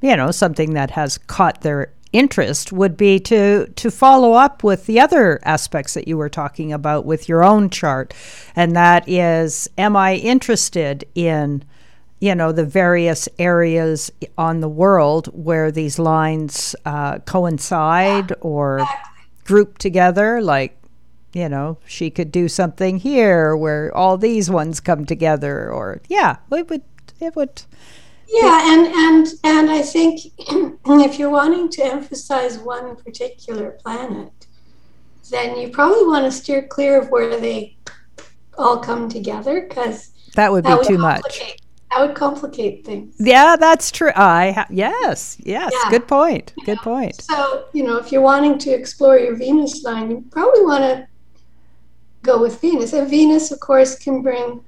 [0.00, 4.86] you know, something that has caught their interest, would be to to follow up with
[4.86, 8.12] the other aspects that you were talking about with your own chart,
[8.56, 11.64] and that is, am I interested in
[12.20, 18.84] you know the various areas on the world where these lines uh, coincide or
[19.44, 20.42] group together?
[20.42, 20.76] Like
[21.32, 26.36] you know she could do something here where all these ones come together or yeah
[26.50, 26.82] it would
[27.20, 27.62] it would
[28.32, 30.20] Yeah, and and and I think
[30.86, 34.46] if you're wanting to emphasize one particular planet,
[35.30, 37.76] then you probably want to steer clear of where they
[38.56, 41.56] all come together because that would be that would too much
[41.90, 43.14] that would complicate things.
[43.18, 45.90] yeah that's true i ha- yes yes Yeah.
[45.90, 50.10] good point good point So you know, if you're wanting to explore your Venus line,
[50.10, 51.06] you probably want to
[52.22, 52.92] go with Venus.
[52.92, 54.62] And Venus, of course, can bring.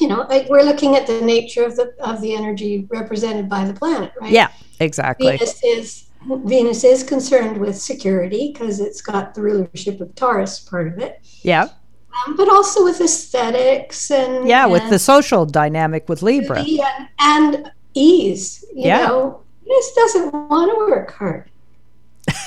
[0.00, 3.64] You know, like we're looking at the nature of the of the energy represented by
[3.64, 4.32] the planet, right?
[4.32, 4.48] yeah
[4.80, 6.04] exactly Venus is
[6.44, 11.14] Venus is concerned with security because it's got the rulership of Taurus part of it,
[11.42, 11.68] yeah
[12.26, 17.72] um, but also with aesthetics and yeah with the social dynamic with libra and, and
[17.94, 18.64] ease.
[18.74, 19.06] You Yeah.
[19.06, 21.50] know, Venus doesn't want to work hard.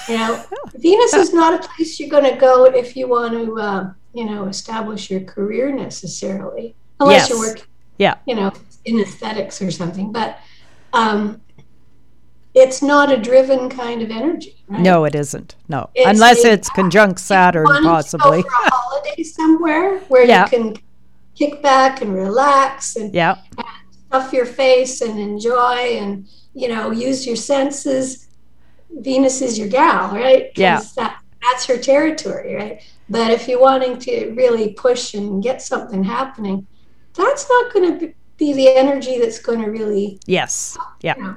[0.08, 0.44] You know,
[0.76, 4.26] Venus is not a place you're going to go if you want to, uh, you
[4.26, 7.64] know, establish your career necessarily, unless you're working,
[7.98, 8.16] Yeah.
[8.26, 8.52] you know,
[8.86, 10.12] in aesthetics or something.
[10.12, 10.40] But
[10.94, 11.42] um,
[12.54, 14.56] it's not a driven kind of energy.
[14.68, 14.82] Right?
[14.82, 19.24] no it isn't no It's unless a- it's conjunct saturn possibly go for a holiday
[19.24, 20.44] somewhere where Yeah.
[20.46, 20.76] you can
[21.36, 23.38] kick back and relax and yeah
[24.08, 28.28] stuff your face and enjoy and you know use your senses
[28.92, 30.52] venus is your gal right?
[30.56, 30.82] Yeah.
[30.98, 36.04] that, that's her territory right but if you're wanting to really push and get something
[36.04, 36.68] happening
[37.14, 41.36] that's not going to be the energy that's going to really yes yeah you know,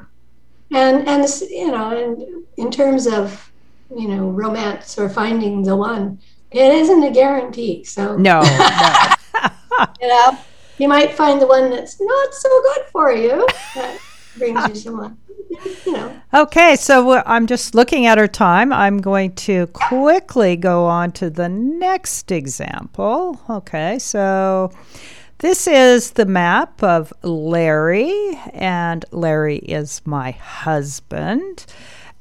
[0.73, 3.53] and and you know and in terms of
[3.95, 6.19] you know romance or finding the one
[6.51, 9.15] it isn't a guarantee so no no
[10.01, 10.39] you know
[10.79, 14.01] you might find the one that's not so good for you but
[14.37, 15.19] brings you someone.
[15.87, 16.21] You know.
[16.33, 18.73] Okay, so I'm just looking at our time.
[18.73, 23.41] I'm going to quickly go on to the next example.
[23.49, 24.73] Okay, so
[25.43, 31.67] this is the map of Larry, and Larry is my husband.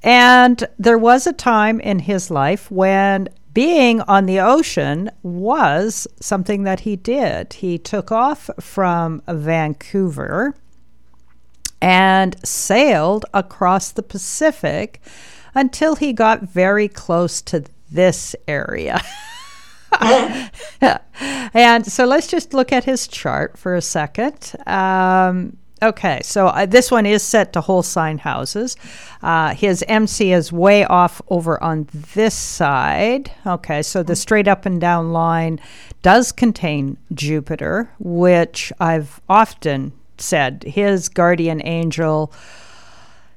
[0.02, 6.64] And there was a time in his life when being on the ocean was something
[6.64, 7.54] that he did.
[7.54, 10.56] He took off from Vancouver
[11.80, 15.00] and sailed across the Pacific
[15.54, 19.00] until he got very close to this area.
[21.54, 24.54] and so let's just look at his chart for a second.
[24.66, 28.78] Um, okay, so uh, this one is set to whole sign houses.
[29.22, 33.32] Uh, his MC is way off over on this side.
[33.46, 35.60] Okay, so the straight up and down line
[36.02, 42.32] does contain Jupiter, which I've often said his guardian angel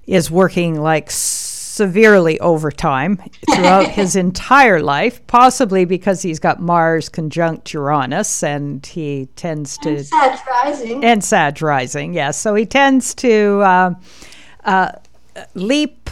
[0.07, 1.11] is working like
[1.75, 3.21] severely over time
[3.53, 9.97] throughout his entire life, possibly because he's got Mars conjunct Uranus and he tends to.
[9.97, 11.05] And Sag rising.
[11.05, 12.39] And Sag rising, yes.
[12.39, 13.95] So he tends to uh,
[14.65, 14.93] uh,
[15.55, 16.11] leap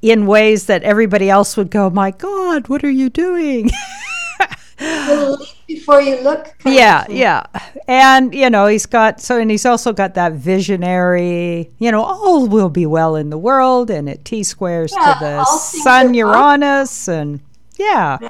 [0.00, 3.70] in ways that everybody else would go, My God, what are you doing?
[5.74, 6.54] before you look.
[6.64, 7.46] Yeah, yeah.
[7.88, 12.46] And, you know, he's got, so, and he's also got that visionary, you know, all
[12.46, 17.08] will be well in the world and it T squares yeah, to the sun Uranus.
[17.08, 17.40] And
[17.76, 18.18] yeah.
[18.20, 18.28] yeah.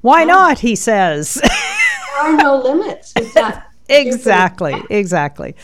[0.00, 0.26] Why yeah.
[0.26, 1.34] not, he says.
[1.34, 1.50] there
[2.22, 3.12] are no limits
[3.88, 5.54] exactly, exactly.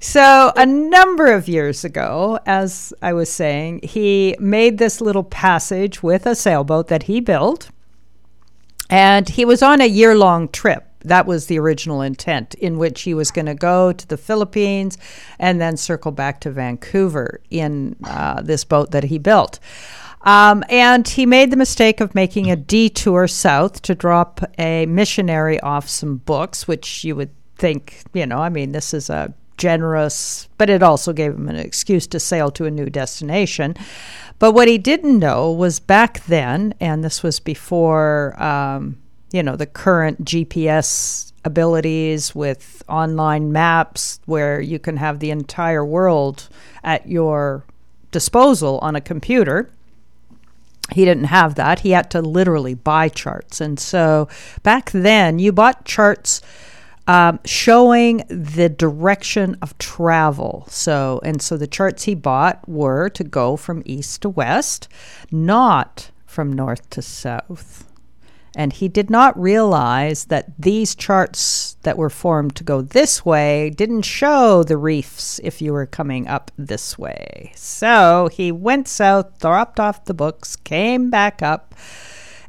[0.00, 6.02] So, a number of years ago, as I was saying, he made this little passage
[6.02, 7.70] with a sailboat that he built
[8.90, 10.84] and he was on a year long trip.
[11.00, 14.98] That was the original intent, in which he was going to go to the Philippines
[15.38, 19.60] and then circle back to Vancouver in uh, this boat that he built.
[20.22, 25.60] Um, and he made the mistake of making a detour south to drop a missionary
[25.60, 30.48] off some books, which you would think, you know, I mean, this is a generous,
[30.58, 33.74] but it also gave him an excuse to sail to a new destination.
[34.38, 38.98] But what he didn't know was back then, and this was before, um,
[39.32, 45.84] you know, the current GPS abilities with online maps where you can have the entire
[45.84, 46.48] world
[46.82, 47.64] at your
[48.10, 49.70] disposal on a computer.
[50.92, 51.80] He didn't have that.
[51.80, 53.60] He had to literally buy charts.
[53.60, 54.28] And so
[54.62, 56.42] back then, you bought charts
[57.06, 60.66] um, showing the direction of travel.
[60.68, 64.88] So, and so the charts he bought were to go from east to west,
[65.30, 67.84] not from north to south.
[68.58, 73.68] And he did not realize that these charts that were formed to go this way
[73.68, 77.52] didn't show the reefs if you were coming up this way.
[77.54, 81.74] So he went south, dropped off the books, came back up.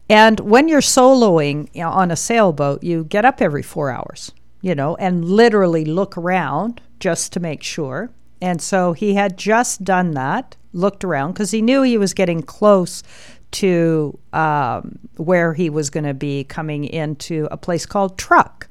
[0.09, 4.31] And when you're soloing on a sailboat, you get up every four hours
[4.61, 8.09] you know, and literally look around just to make sure.
[8.41, 12.41] And so he had just done that, looked around because he knew he was getting
[12.41, 13.03] close
[13.49, 18.67] to um, where he was going to be coming into a place called Truk.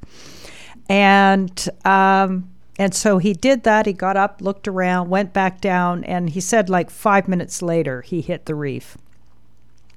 [0.89, 3.87] And um, and so he did that.
[3.87, 8.03] He got up, looked around, went back down, and he said like five minutes later
[8.03, 8.97] he hit the reef.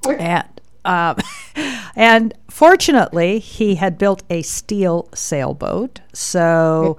[0.07, 1.17] And um,
[1.95, 6.01] and fortunately, he had built a steel sailboat.
[6.13, 6.97] So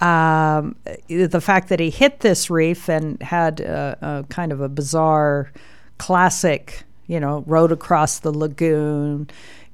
[0.00, 0.76] um,
[1.08, 5.52] the fact that he hit this reef and had a, a kind of a bizarre
[5.98, 9.28] classic, you know, rode across the lagoon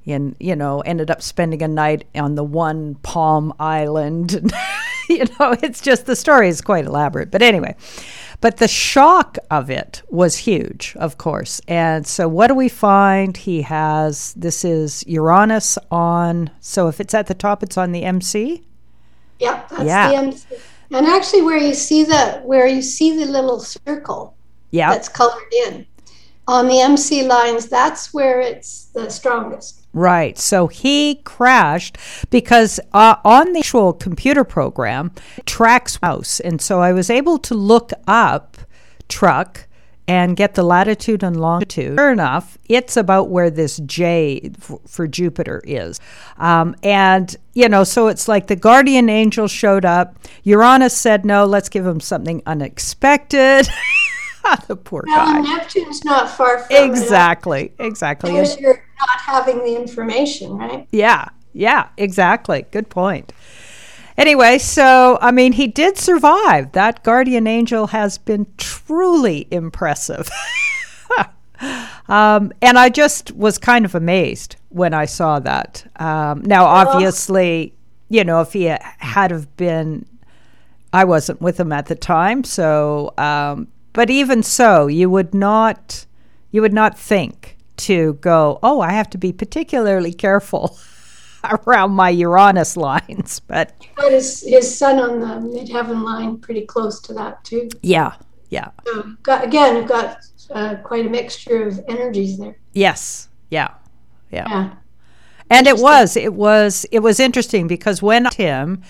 [0.05, 4.51] and, you know, ended up spending a night on the one palm island.
[5.09, 7.31] you know, it's just the story is quite elaborate.
[7.31, 7.75] But anyway,
[8.39, 11.59] but the shock of it was huge, of course.
[11.67, 13.35] And so, what do we find?
[13.35, 16.49] He has this is Uranus on.
[16.59, 18.63] So, if it's at the top, it's on the MC.
[19.39, 20.09] Yep, that's yeah.
[20.09, 20.47] the MC.
[20.91, 24.35] And actually, where you see the where you see the little circle,
[24.71, 25.85] yeah, that's colored in
[26.47, 29.76] on the MC lines, that's where it's the strongest.
[29.93, 30.37] Right.
[30.37, 31.97] So he crashed
[32.29, 35.11] because uh, on the actual computer program
[35.45, 36.39] tracks mouse.
[36.39, 38.57] And so I was able to look up
[39.07, 39.67] Truk
[40.07, 41.97] and get the latitude and longitude.
[41.97, 45.99] Sure enough, it's about where this J f- for Jupiter is.
[46.37, 50.17] Um, and, you know, so it's like the guardian angel showed up.
[50.43, 53.67] Uranus said, no, let's give him something unexpected.
[54.67, 55.41] the poor well, guy.
[55.41, 57.85] Neptune's not far from exactly, it.
[57.85, 58.31] exactly.
[58.31, 60.87] Because you're not having the information, right?
[60.91, 62.65] Yeah, yeah, exactly.
[62.71, 63.33] Good point.
[64.17, 66.71] Anyway, so I mean, he did survive.
[66.71, 70.29] That guardian angel has been truly impressive.
[72.07, 75.85] um, and I just was kind of amazed when I saw that.
[75.97, 77.73] Um, now, obviously,
[78.09, 80.05] you know, if he had have been,
[80.93, 83.13] I wasn't with him at the time, so.
[83.17, 83.67] Um,
[83.97, 86.05] but even so, you would not,
[86.51, 88.59] you would not think to go.
[88.61, 90.77] Oh, I have to be particularly careful
[91.43, 93.41] around my Uranus lines.
[93.47, 97.69] But got his his sun on the midheaven line pretty close to that too.
[97.81, 98.13] Yeah,
[98.49, 98.69] yeah.
[98.85, 100.19] So got, again, you've got
[100.51, 102.59] uh, quite a mixture of energies there.
[102.73, 103.29] Yes.
[103.49, 103.73] Yeah.
[104.31, 104.47] Yeah.
[104.47, 104.73] Yeah.
[105.49, 108.83] And it was, it was, it was interesting because when Tim,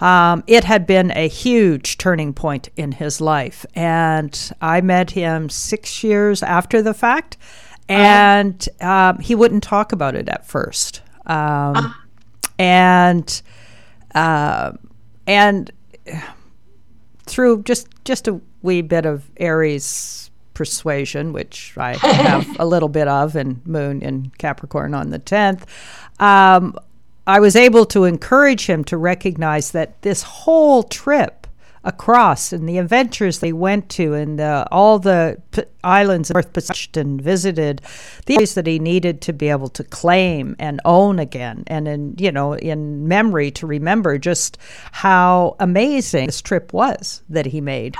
[0.00, 5.48] um, it had been a huge turning point in his life, and I met him
[5.48, 7.36] six years after the fact,
[7.88, 11.94] and um, he wouldn't talk about it at first, um,
[12.58, 13.42] and
[14.14, 14.72] uh,
[15.26, 15.70] and
[17.26, 23.08] through just just a wee bit of Aries persuasion, which I have a little bit
[23.08, 25.62] of, and Moon in Capricorn on the 10th,
[26.20, 26.76] um,
[27.28, 31.46] I was able to encourage him to recognize that this whole trip
[31.84, 37.20] across and the adventures they went to and uh, all the p- islands North and
[37.20, 37.82] visited
[38.24, 42.14] the areas that he needed to be able to claim and own again and in
[42.18, 44.56] you know in memory to remember just
[44.90, 47.94] how amazing this trip was that he made.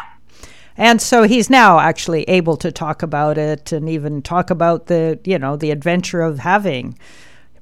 [0.79, 5.20] And so he's now actually able to talk about it and even talk about the
[5.24, 6.97] you know the adventure of having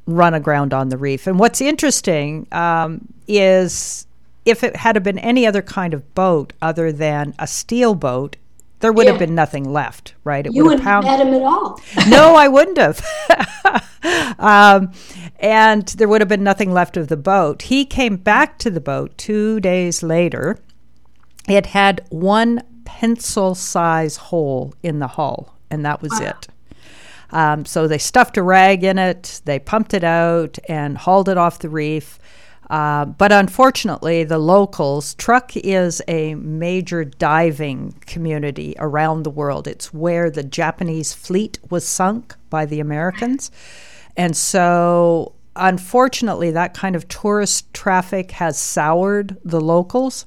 [0.07, 4.07] run aground on the reef and what's interesting um, is
[4.47, 8.37] if it had been any other kind of boat other than a steel boat,
[8.81, 10.47] there would have been nothing left, right?
[10.47, 11.81] It You would wouldn't have have met him at all.
[12.09, 13.05] no, I wouldn't have.
[14.39, 14.93] um,
[15.41, 17.63] and there would have been nothing left of the boat.
[17.63, 20.59] He came back to the boat two days later.
[21.49, 26.49] It had one pencil size hole in the hull, and that was it.
[27.31, 31.37] Um, so they stuffed a rag in it, they pumped it out, and hauled it
[31.37, 32.19] off the reef.
[32.69, 39.69] Uh, but unfortunately, the locals, Truk is a major diving community around the world.
[39.69, 43.51] It's where the Japanese fleet was sunk by the Americans.
[44.17, 50.27] And so, unfortunately, that kind of tourist traffic has soured the locals.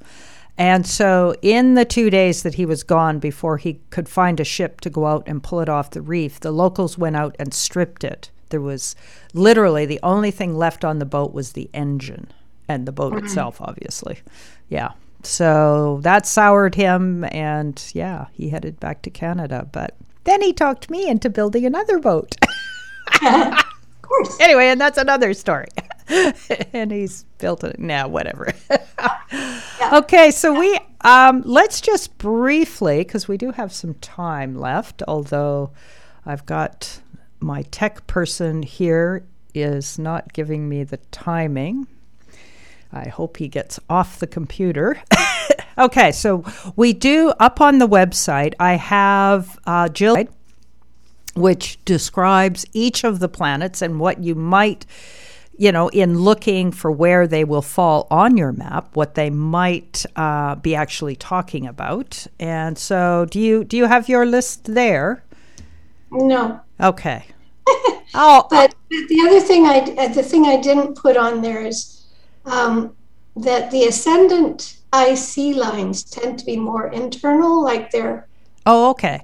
[0.59, 4.43] And so, in the two days that he was gone before he could find a
[4.43, 7.53] ship to go out and pull it off the reef, the locals went out and
[7.53, 8.29] stripped it.
[8.49, 8.93] There was
[9.33, 12.27] literally the only thing left on the boat was the engine
[12.67, 14.19] and the boat itself, obviously.
[14.67, 14.91] Yeah.
[15.23, 19.65] So that soured him, and yeah, he headed back to Canada.
[19.71, 19.95] But
[20.25, 22.35] then he talked me into building another boat.
[23.23, 23.63] of
[24.01, 24.37] course.
[24.41, 25.67] anyway, and that's another story.
[26.73, 28.53] and he's built it now, whatever.
[29.91, 35.01] Okay, so we um, let's just briefly because we do have some time left.
[35.07, 35.71] Although
[36.27, 37.01] I've got
[37.39, 41.87] my tech person here is not giving me the timing.
[42.91, 45.01] I hope he gets off the computer.
[45.77, 46.43] okay, so
[46.75, 48.53] we do up on the website.
[48.59, 50.17] I have uh, Jill,
[51.33, 54.85] which describes each of the planets and what you might
[55.59, 60.05] you know, in looking for where they will fall on your map, what they might
[60.15, 62.25] uh, be actually talking about.
[62.39, 65.21] And so, do you do you have your list there?
[66.11, 66.61] No.
[66.79, 67.25] Okay.
[68.13, 72.05] oh, But the other thing I uh, the thing I didn't put on there is
[72.45, 72.95] um,
[73.35, 78.29] that the ascendant IC lines tend to be more internal, like they're
[78.65, 79.19] oh, okay.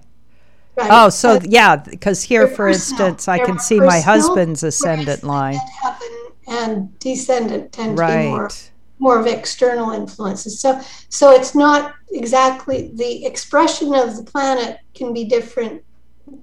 [0.75, 3.07] right, Oh, so yeah, because here, for personal.
[3.07, 5.59] instance, I can see my husband's ascendant line.
[5.81, 8.49] heaven and descendant tend to be more
[8.97, 10.59] more of external influences.
[10.59, 10.79] So
[11.09, 15.83] so it's not exactly the expression of the planet can be different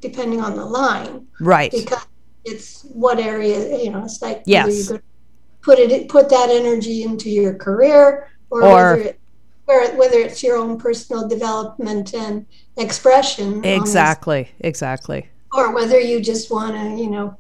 [0.01, 1.71] depending on the line Right.
[1.73, 2.07] because
[2.45, 4.91] it's what area you know it's like Yes.
[4.91, 5.01] you
[5.63, 10.57] put it put that energy into your career or, Or- whether it whether it's your
[10.57, 12.45] own personal development and
[12.77, 14.51] expression Exactly.
[14.61, 15.29] Exactly.
[15.55, 17.35] or whether you just want to you know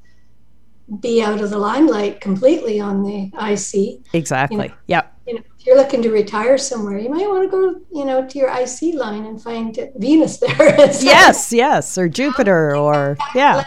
[1.00, 4.04] be out of the limelight completely on the IC.
[4.12, 4.72] Exactly.
[4.86, 5.20] Yep.
[5.26, 8.26] You know, if you're looking to retire somewhere, you might want to go, you know,
[8.26, 10.74] to your IC line and find Venus there.
[10.80, 11.04] instead.
[11.04, 11.52] Yes.
[11.52, 11.96] Yes.
[11.96, 12.76] Or Jupiter.
[12.76, 13.64] Or yeah.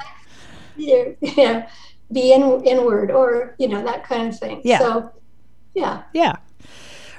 [0.76, 1.66] you know,
[2.12, 4.62] be in, inward or you know that kind of thing.
[4.64, 4.80] Yeah.
[4.80, 5.12] So,
[5.74, 6.36] yeah, Yeah.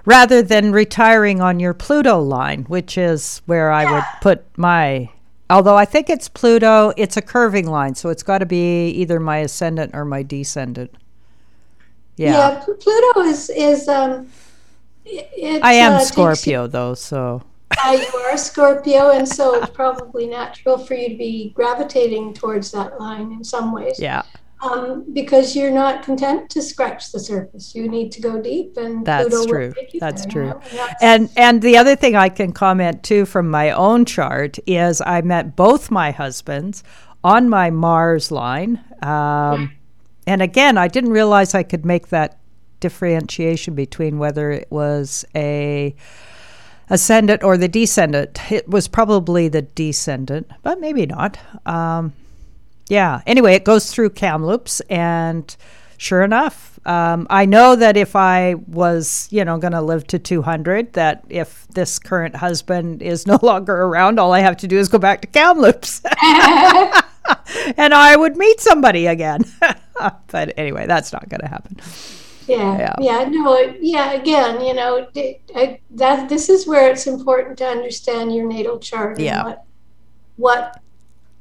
[0.04, 5.10] Rather than retiring on your Pluto line, which is where I would put my.
[5.48, 9.20] Although I think it's Pluto, it's a curving line, so it's got to be either
[9.20, 10.94] my ascendant or my descendant.
[12.16, 12.62] Yeah.
[12.64, 14.28] Pl- Pluto is is um,
[15.04, 17.42] it, I am uh, takes Scorpio though, so
[17.84, 22.34] uh, you are a Scorpio, and so it's probably natural for you to be gravitating
[22.34, 24.00] towards that line in some ways.
[24.00, 24.22] yeah.
[24.62, 27.74] Um, because you're not content to scratch the surface.
[27.74, 29.74] You need to go deep, and That's Pluto true.
[30.00, 30.42] That's there, true.
[30.46, 33.70] you know, and that's- And and the other thing I can comment too from my
[33.70, 36.82] own chart is I met both my husbands
[37.22, 38.82] on my Mars line.
[39.02, 39.72] Um,
[40.26, 42.38] and again, I didn't realize I could make that
[42.80, 45.94] differentiation between whether it was a
[46.88, 48.50] ascendant or the descendant.
[48.50, 51.38] It was probably the descendant, but maybe not.
[51.66, 52.14] Um,
[52.88, 53.20] yeah.
[53.26, 55.54] Anyway, it goes through Kamloops, and
[55.98, 60.18] sure enough, um, I know that if I was, you know, going to live to
[60.20, 64.78] 200, that if this current husband is no longer around, all I have to do
[64.78, 66.00] is go back to Kamloops,
[67.76, 69.44] and I would meet somebody again.
[70.28, 71.76] but anyway, that's not going to happen.
[72.46, 72.94] Yeah, Yeah.
[73.00, 74.12] yeah, no, yeah.
[74.12, 75.08] Again, you know,
[75.56, 79.42] I, that this is where it's important to understand your natal chart and Yeah.
[79.44, 79.64] what,
[80.36, 80.80] what,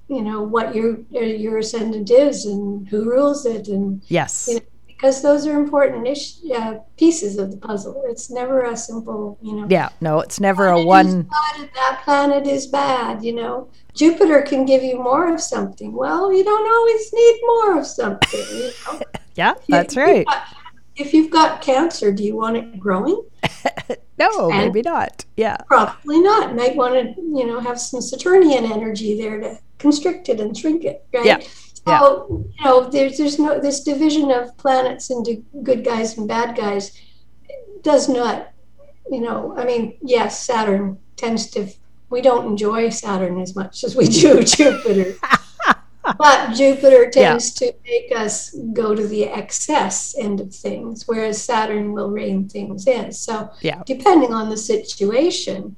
[0.08, 4.48] you know, what your your ascendant is and who rules it, and Yes.
[4.48, 8.04] You know, because those are important ish, uh, pieces of the puzzle.
[8.08, 9.68] It's never a simple, you know.
[9.70, 9.90] Yeah.
[10.00, 11.24] No, it's never a one.
[11.24, 13.24] good that planet is bad.
[13.24, 15.94] You know, Jupiter can give you more of something.
[15.94, 18.46] Well, you don't always need more of something.
[18.52, 19.02] You know?
[19.36, 20.26] Yeah, that's right.
[20.96, 23.22] If you've got cancer, do you want it growing?
[24.18, 25.26] No, and- maybe not.
[25.36, 25.58] Yeah.
[25.68, 26.56] Probably not.
[26.56, 30.84] Might want to, you know, have some Saturnian energy there to constrict it and shrink
[30.92, 31.26] it, right?
[31.26, 31.40] Yeah.
[31.88, 35.32] So, you know, there's there's no this division of planets into
[35.68, 36.84] good guys and bad guys
[37.84, 38.38] does not,
[39.12, 41.60] you know, I mean, yes, Saturn tends to
[42.10, 45.10] we don't enjoy Saturn as much as we do Jupiter.
[46.18, 48.36] But Jupiter tends to make us
[48.82, 53.12] go to the excess end of things, whereas Saturn will rein things in.
[53.12, 53.82] So, Yeah.
[53.94, 55.76] depending on the situation,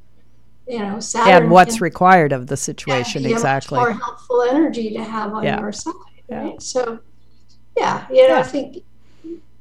[0.67, 3.79] you know, Saturn And what's can required of the situation much exactly.
[3.79, 5.59] more helpful energy to have on Yeah.
[5.59, 5.93] your side.
[6.29, 6.43] Yeah.
[6.43, 6.61] Right?
[6.61, 6.99] So,
[7.77, 8.39] yeah, you know, Yeah.
[8.39, 8.83] I think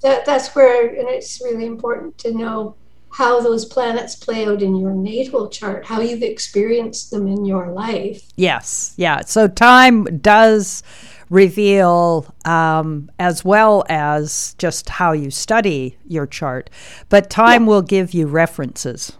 [0.03, 2.75] that that's where, and it's really important to know
[3.11, 7.69] how those planets play out in your natal chart, how you've experienced them in your
[7.69, 8.23] life.
[8.37, 9.23] Yes, yeah.
[9.23, 10.83] So time does
[11.31, 16.69] reveal um, as well as just how you study your chart,
[17.09, 19.13] but time will give you references,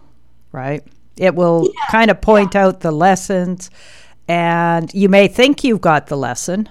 [0.51, 0.85] right?
[1.17, 3.69] It will kind of point out the lessons,
[4.27, 6.69] and you may think you've got the lesson.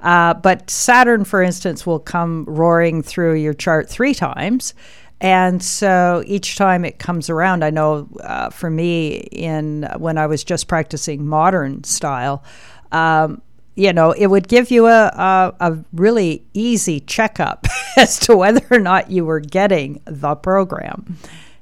[0.00, 4.74] Uh, but Saturn, for instance, will come roaring through your chart three times.
[5.20, 10.26] And so each time it comes around, I know uh, for me, in when I
[10.26, 12.42] was just practicing modern style,
[12.90, 13.40] um,
[13.76, 17.66] you know, it would give you a, a, a really easy checkup
[17.96, 21.16] as to whether or not you were getting the program.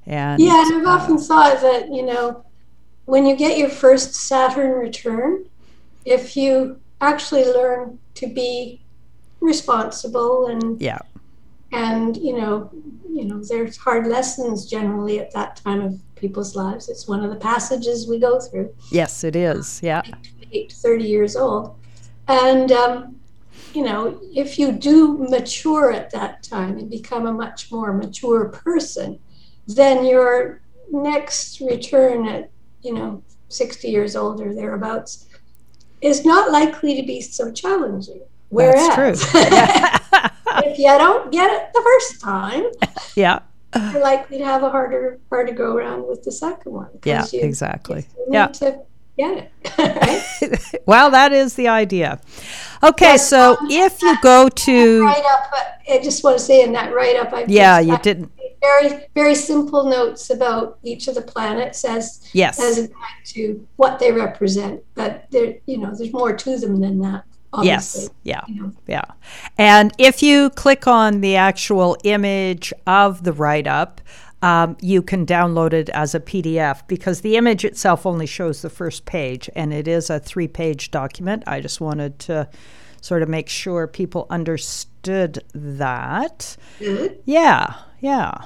[0.07, 2.45] And Yeah, and I've often thought that, you know,
[3.05, 5.45] when you get your first Saturn return,
[6.05, 8.83] if you actually learn to be
[9.41, 10.99] responsible and yeah,
[11.73, 12.71] and you know
[13.09, 16.89] you know there's hard lessons generally at that time of people's lives.
[16.89, 18.75] It's one of the passages we go through.
[18.91, 19.83] Yes, it is.
[19.83, 20.03] Yeah,
[20.53, 21.77] 8 to 30 years old.
[22.29, 23.17] And um,
[23.73, 28.49] you know if you do mature at that time and become a much more mature
[28.49, 29.19] person
[29.67, 32.51] then your next return at
[32.83, 35.27] you know 60 years old or thereabouts
[36.01, 39.41] is not likely to be so challenging that's whereas true.
[40.65, 42.65] If you don't get it the first time
[43.15, 43.41] yeah.
[43.93, 46.89] you're likely to have a harder harder go around with the second one.
[47.05, 48.07] Yeah, you- exactly.
[48.19, 48.47] you Yeah.
[48.49, 48.81] to
[49.17, 49.53] get it.
[49.79, 50.81] right?
[50.87, 52.21] well, that is the idea.
[52.83, 55.53] Okay, Yes, so um, if you go to Write up.
[55.53, 58.33] uh, I just want to say in that write up, I yeah, you didn't.
[58.61, 62.61] Very very simple notes about each of the planets as yes.
[62.61, 64.83] as a guide to what they represent.
[64.95, 67.25] But there, you know, there's more to them than that.
[67.53, 68.03] Obviously.
[68.03, 68.73] yes, yeah, You know.
[68.87, 69.05] yeah.
[69.59, 74.01] And if you click on the actual image of the write up.
[74.43, 78.71] Um, you can download it as a PDF because the image itself only shows the
[78.71, 81.43] first page and it is a three page document.
[81.47, 82.49] I just wanted to
[83.03, 86.57] sort of make sure people understood that.
[86.79, 87.21] Good.
[87.27, 88.45] Yeah, yeah.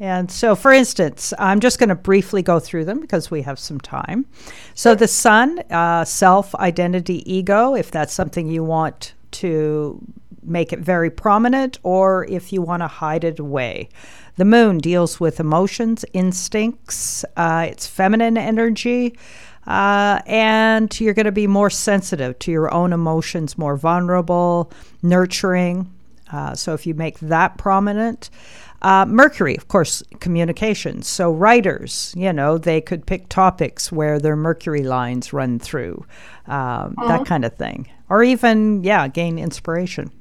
[0.00, 3.58] And so, for instance, I'm just going to briefly go through them because we have
[3.58, 4.26] some time.
[4.74, 10.00] So, the sun, uh, self, identity, ego, if that's something you want to
[10.42, 13.88] make it very prominent or if you want to hide it away.
[14.36, 19.18] The moon deals with emotions, instincts, uh, it's feminine energy.
[19.66, 24.72] Uh, and you're going to be more sensitive to your own emotions, more vulnerable,
[25.02, 25.92] nurturing.
[26.32, 28.30] Uh, so if you make that prominent,
[28.80, 31.08] Uh, Mercury, of course, communications.
[31.08, 36.04] So writers, you know, they could pick topics where their Mercury lines run through,
[36.46, 37.88] um, that kind of thing.
[38.08, 40.12] Or even, yeah, gain inspiration.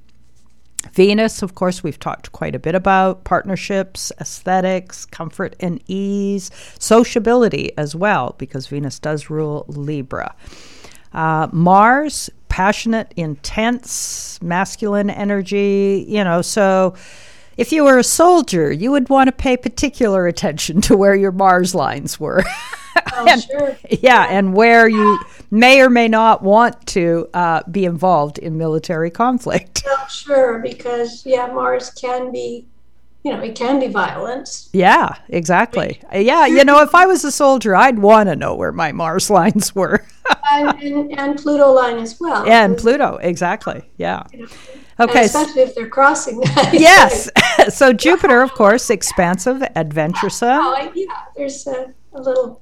[0.94, 6.50] Venus, of course, we've talked quite a bit about partnerships, aesthetics, comfort and ease,
[6.80, 10.36] sociability as well, because Venus does rule Libra.
[11.14, 16.96] Uh, Mars, passionate, intense, masculine energy, you know, so
[17.58, 21.32] if you were a soldier, you would want to pay particular attention to where your
[21.32, 22.44] Mars lines were.
[23.14, 23.78] Oh, And- sure.
[23.90, 25.20] yeah, and where you
[25.52, 29.84] may or may not want to uh, be involved in military conflict.
[29.88, 32.66] Oh, sure, because yeah, Mars can be,
[33.24, 34.68] you know, it can be violent.
[34.74, 36.02] Yeah, exactly.
[36.14, 39.30] Yeah, you know, if I was a soldier, I'd want to know where my Mars
[39.40, 40.06] lines were.
[40.52, 42.46] and, and, and Pluto line as well.
[42.46, 43.90] yeah, and Pluto, exactly.
[43.98, 44.24] Yeah.
[45.00, 45.20] And Okay.
[45.26, 46.72] s- especially if they're crossing that.
[46.74, 47.30] yes.
[47.76, 50.60] so Jupiter, of course, expansive, adventuresome.
[50.62, 52.62] Oh, yeah, there's a, a little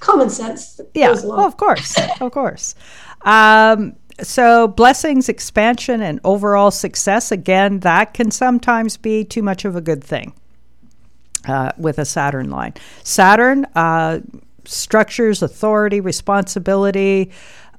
[0.00, 2.74] common sense that Yeah, oh, of course, of course.
[3.22, 7.32] Um, so blessings, expansion, and overall success.
[7.32, 10.32] Again, that can sometimes be too much of a good thing
[11.48, 12.74] uh, with a Saturn line.
[13.02, 14.20] Saturn uh,
[14.64, 17.32] structures authority, responsibility.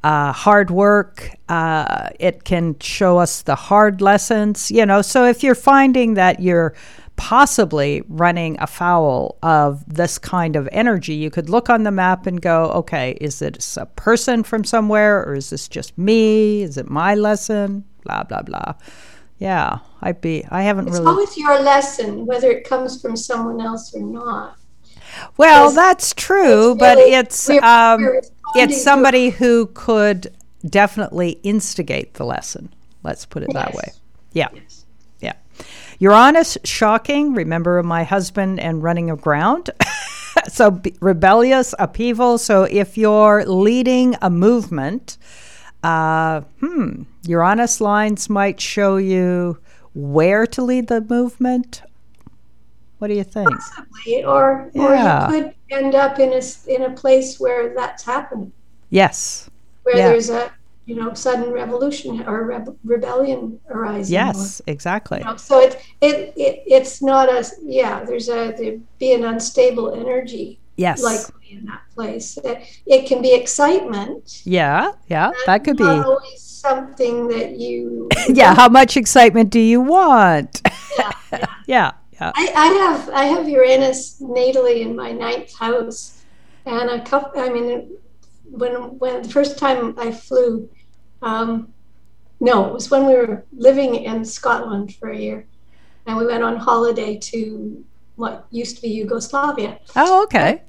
[0.06, 1.32] Uh, hard work.
[1.50, 5.02] Uh, it can show us the hard lessons, you know.
[5.02, 6.76] So if you're finding that you're
[7.16, 12.40] possibly running afoul of this kind of energy, you could look on the map and
[12.40, 16.62] go, okay, is this a person from somewhere or is this just me?
[16.62, 17.84] Is it my lesson?
[18.04, 18.76] Blah, blah, blah.
[19.40, 21.24] Yeah, I'd be, I haven't It's really.
[21.24, 24.58] It's always your lesson, whether it comes from someone else or not.
[25.38, 28.22] Well, that's true, it's but it's we're- um, we're
[28.56, 30.34] it's somebody who could
[30.68, 32.74] definitely instigate the lesson.
[33.04, 33.92] Let's put it that way.
[34.34, 34.86] Yeah, Yes.
[35.20, 35.34] yeah.
[36.00, 37.34] Uranus, shocking.
[37.34, 39.70] Remember my husband and running aground.
[40.48, 42.38] so rebellious, upheaval.
[42.38, 45.18] So if you're leading a movement,
[45.84, 49.60] uh, hmm, Uranus lines might show you
[49.94, 51.82] where to lead the movement.
[53.06, 53.48] What do you think?
[53.52, 55.30] Possibly, or Yeah.
[55.30, 58.52] or you could end up in a in a place where that's happening,
[58.90, 59.48] Yes.
[59.84, 60.10] where Yeah.
[60.10, 60.50] there's a
[60.88, 64.18] you know sudden revolution or reb- rebellion arising.
[64.18, 65.20] or- Yes, exactly.
[65.20, 68.04] you know, so it, it it it's not a yeah.
[68.04, 71.04] There's a there be an unstable energy Yes.
[71.04, 72.40] likely in that place.
[72.44, 74.42] It, it can be excitement.
[74.46, 75.84] yeah, yeah, that could be.
[75.84, 78.10] always something that you.
[78.34, 80.62] Yeah, how much excitement do you want?
[80.98, 81.92] Yeah, yeah, yeah.
[82.20, 86.24] I, I have I have Uranus natally in my ninth house,
[86.66, 87.42] and a couple.
[87.42, 87.98] I mean,
[88.44, 90.70] when when the first time I flew,
[91.22, 91.74] um,
[92.40, 95.48] no, it was when we were living in Scotland for a year,
[96.06, 97.84] and we went on holiday to
[98.16, 99.80] what used to be Yugoslavia.
[99.96, 100.64] Oh, okay.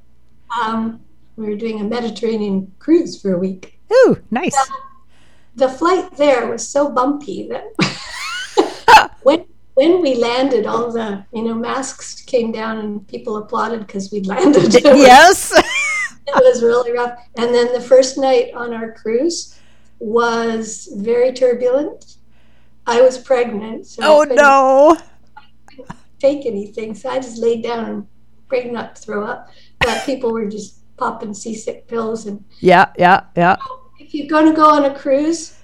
[0.60, 1.00] Um,
[1.36, 3.78] we were doing a Mediterranean cruise for a week.
[3.92, 4.56] Ooh, nice.
[5.54, 7.64] The flight there was so bumpy that
[9.76, 14.26] when we landed, all the you know masks came down and people applauded because we'd
[14.26, 14.74] landed.
[14.74, 15.52] It was, yes.
[16.26, 17.18] it was really rough.
[17.36, 19.58] And then the first night on our cruise
[19.98, 22.16] was very turbulent.
[22.86, 24.96] I was pregnant, so I oh couldn't no.
[26.18, 28.06] take anything, so I just laid down and
[28.48, 29.50] prayed not to throw up.
[29.80, 33.56] But people were just popping seasick pills and Yeah, yeah, yeah.
[34.00, 35.55] if you're going to go on a cruise,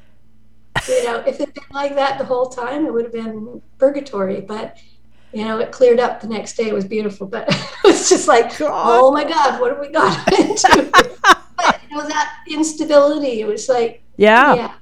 [0.88, 3.62] you know, if it had been like that the whole time, it would have been
[3.78, 4.40] purgatory.
[4.40, 4.78] But
[5.32, 6.68] you know, it cleared up the next day.
[6.68, 9.00] It was beautiful, but it was just like, God.
[9.00, 10.90] oh my God, what have we got into?
[10.92, 13.40] but you know, that instability.
[13.40, 14.54] It was like, Yeah.
[14.54, 14.74] yeah.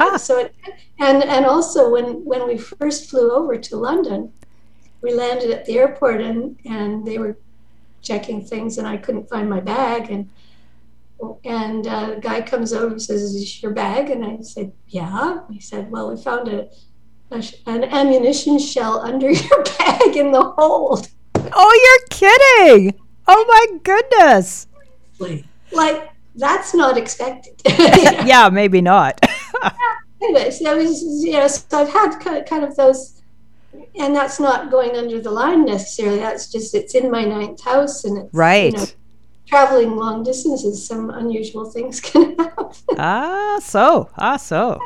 [0.00, 0.16] Ah.
[0.16, 0.54] So, it,
[1.00, 4.32] and and also when when we first flew over to London,
[5.00, 7.36] we landed at the airport and and they were
[8.02, 10.28] checking things, and I couldn't find my bag, and
[11.44, 14.72] and uh, the guy comes over and says, "Is this your bag?" And I said,
[14.86, 16.68] "Yeah." He said, "Well, we found a,
[17.30, 21.08] a sh- an ammunition shell under your bag in the hold."
[21.52, 22.94] Oh, you're kidding.
[23.26, 24.66] Oh my goodness.
[25.72, 27.60] Like that's not expected.
[28.26, 29.20] Yeah, maybe not.
[30.22, 33.22] anyways, that was you know, so I've had kind of, kind of those,
[33.98, 36.18] and that's not going under the line necessarily.
[36.18, 38.72] That's just it's in my ninth house, and it's Right.
[38.72, 38.86] You know,
[39.48, 42.72] traveling long distances, some unusual things can happen.
[42.98, 44.80] Ah, so, ah, so.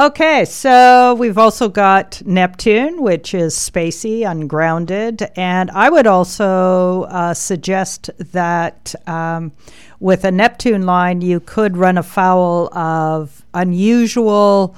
[0.00, 5.30] Okay, so we've also got Neptune, which is spacey, ungrounded.
[5.36, 9.52] And I would also uh, suggest that um,
[10.00, 14.74] with a Neptune line, you could run afoul of unusual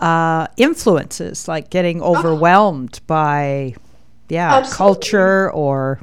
[0.00, 3.76] uh, influences, like getting overwhelmed by
[4.28, 4.76] yeah, Absolutely.
[4.76, 6.00] culture or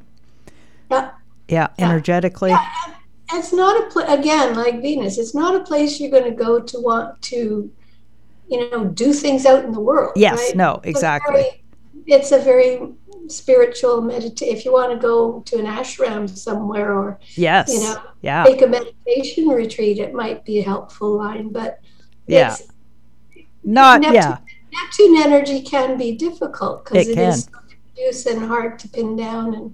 [0.89, 1.11] Yeah.
[1.47, 2.51] Yeah, energetically.
[2.51, 2.65] Yeah,
[3.33, 5.17] it's not a pla again like Venus.
[5.17, 7.71] It's not a place you're going to go to want to,
[8.49, 10.13] you know, do things out in the world.
[10.15, 10.55] Yes, right?
[10.55, 11.33] no, It's a exactly.
[11.33, 11.63] very-
[12.05, 12.89] It's a very
[13.27, 17.73] spiritual meditation If you want to go to an ashram somewhere or Yes.
[17.73, 18.43] you know, yeah.
[18.43, 21.49] take a meditation retreat, it might be a helpful line.
[21.49, 21.79] But
[22.27, 22.55] Yeah.
[23.63, 24.37] Not Neptune, yeah.
[24.73, 27.47] Neptune energy can be difficult because It it is
[27.95, 29.73] diffuse and hard to pin down and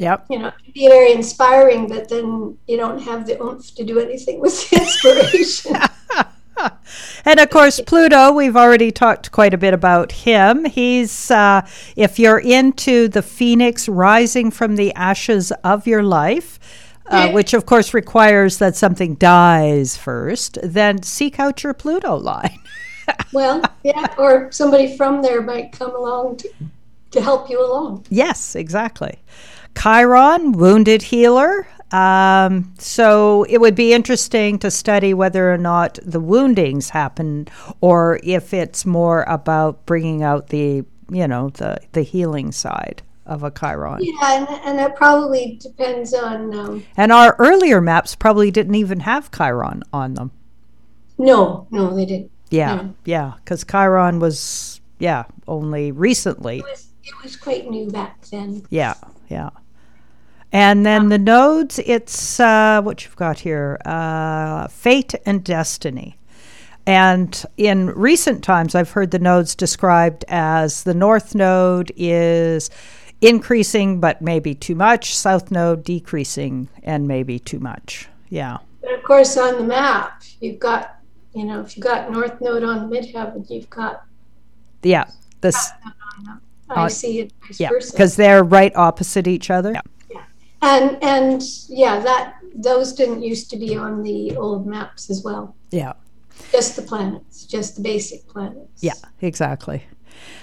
[0.00, 0.26] Yep.
[0.30, 3.84] you know, it can be very inspiring, but then you don't have the oomph to
[3.84, 5.76] do anything with the inspiration.
[7.24, 10.64] And of course, Pluto, we've already talked quite a bit about him.
[10.64, 16.58] He's, uh, if you're into the phoenix rising from the ashes of your life,
[17.06, 22.58] uh, which of course requires that something dies first, then seek out your Pluto line.
[23.32, 26.50] well, yeah, or somebody from there might come along to,
[27.10, 28.06] to help you along.
[28.08, 29.18] Yes, exactly.
[29.78, 31.66] Chiron, wounded healer.
[31.92, 37.48] Um, so it would be interesting to study whether or not the woundings happen,
[37.80, 43.42] or if it's more about bringing out the, you know, the the healing side of
[43.42, 43.98] a Chiron.
[44.02, 46.54] Yeah, and, and that probably depends on.
[46.56, 50.30] Um, And our earlier maps probably didn't even have Chiron on them.
[51.18, 52.30] no, no, they didn't.
[52.50, 52.94] Yeah, No.
[53.04, 56.58] yeah, because Chiron was, yeah, only recently.
[56.58, 58.64] It was, it was quite new back then.
[58.70, 58.94] Yeah,
[59.28, 59.50] yeah.
[60.52, 66.16] And then the nodes, it's uh, what you've got here uh, fate and destiny.
[66.86, 72.68] And in recent times, I've heard the nodes described as the north node is
[73.20, 78.08] increasing, but maybe too much, south node decreasing, and maybe too much.
[78.28, 78.58] Yeah.
[78.80, 80.96] But of course, on the map, you've got,
[81.34, 84.02] you know, if you've got North Node on midheaven, you've got
[84.82, 85.04] Yeah.
[85.42, 85.70] This,
[86.70, 87.92] I Uh, see it vice yeah, versa.
[87.92, 89.72] because they're right opposite each other.
[89.72, 89.80] Yeah.
[90.62, 95.56] And and yeah, that those didn't used to be on the old maps as well.
[95.70, 95.94] Yeah.
[96.52, 98.82] Just the planets, just the basic planets.
[98.82, 99.84] Yeah, exactly.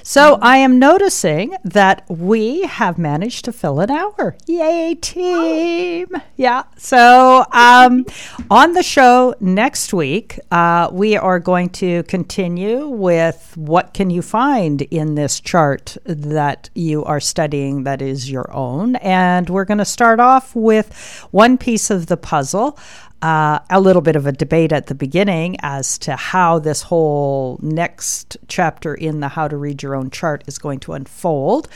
[0.04, 4.38] So I am noticing that we have managed to fill an hour.
[4.46, 6.08] Yay, team!
[6.38, 6.64] Yeah.
[6.78, 8.06] So um,
[8.50, 14.22] on the show next week, uh, we are going to continue with what can you
[14.22, 19.78] find in this chart that you are studying that is your own, and we're going
[19.80, 22.80] to start off with one piece of the puzzle
[23.22, 27.60] uh, a little bit of a debate at the beginning as to how this whole
[27.62, 31.68] next chapter in the How to Read Your Own Chart is going to unfold.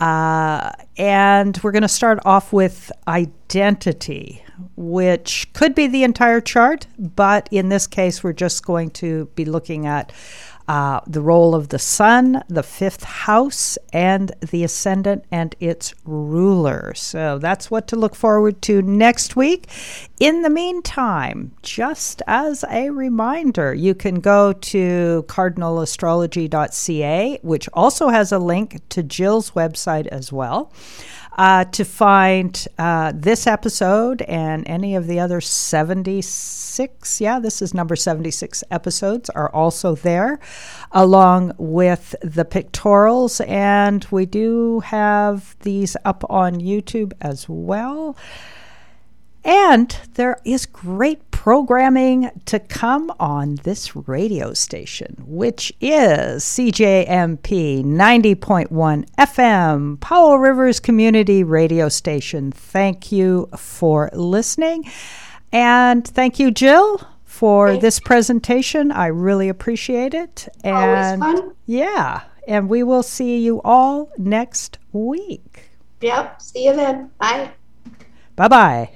[0.00, 4.42] Uh, and we're going to start off with identity,
[4.76, 9.44] which could be the entire chart, but in this case, we're just going to be
[9.44, 10.12] looking at
[10.68, 16.92] uh, the role of the sun, the fifth house, and the ascendant and its ruler.
[16.94, 19.68] So that's what to look forward to next week.
[20.18, 28.32] In the meantime, just as a reminder, you can go to cardinalastrology.ca, which also has
[28.32, 30.72] a link to Jill's website as well.
[31.36, 37.74] Uh, to find uh, this episode and any of the other 76, yeah, this is
[37.74, 40.40] number 76 episodes, are also there,
[40.92, 43.46] along with the pictorials.
[43.46, 48.16] And we do have these up on YouTube as well.
[49.46, 59.06] And there is great programming to come on this radio station, which is CJMP 90.1
[59.16, 62.50] FM, Powell Rivers Community Radio Station.
[62.50, 64.84] Thank you for listening.
[65.52, 68.90] And thank you, Jill, for Thank this presentation.
[68.90, 70.48] I really appreciate it.
[70.64, 71.54] Always And fun.
[71.66, 75.70] yeah, and we will see you all next week.
[76.00, 76.42] Yep.
[76.42, 77.12] See you then.
[77.20, 77.52] Bye.
[78.34, 78.90] Bye bye.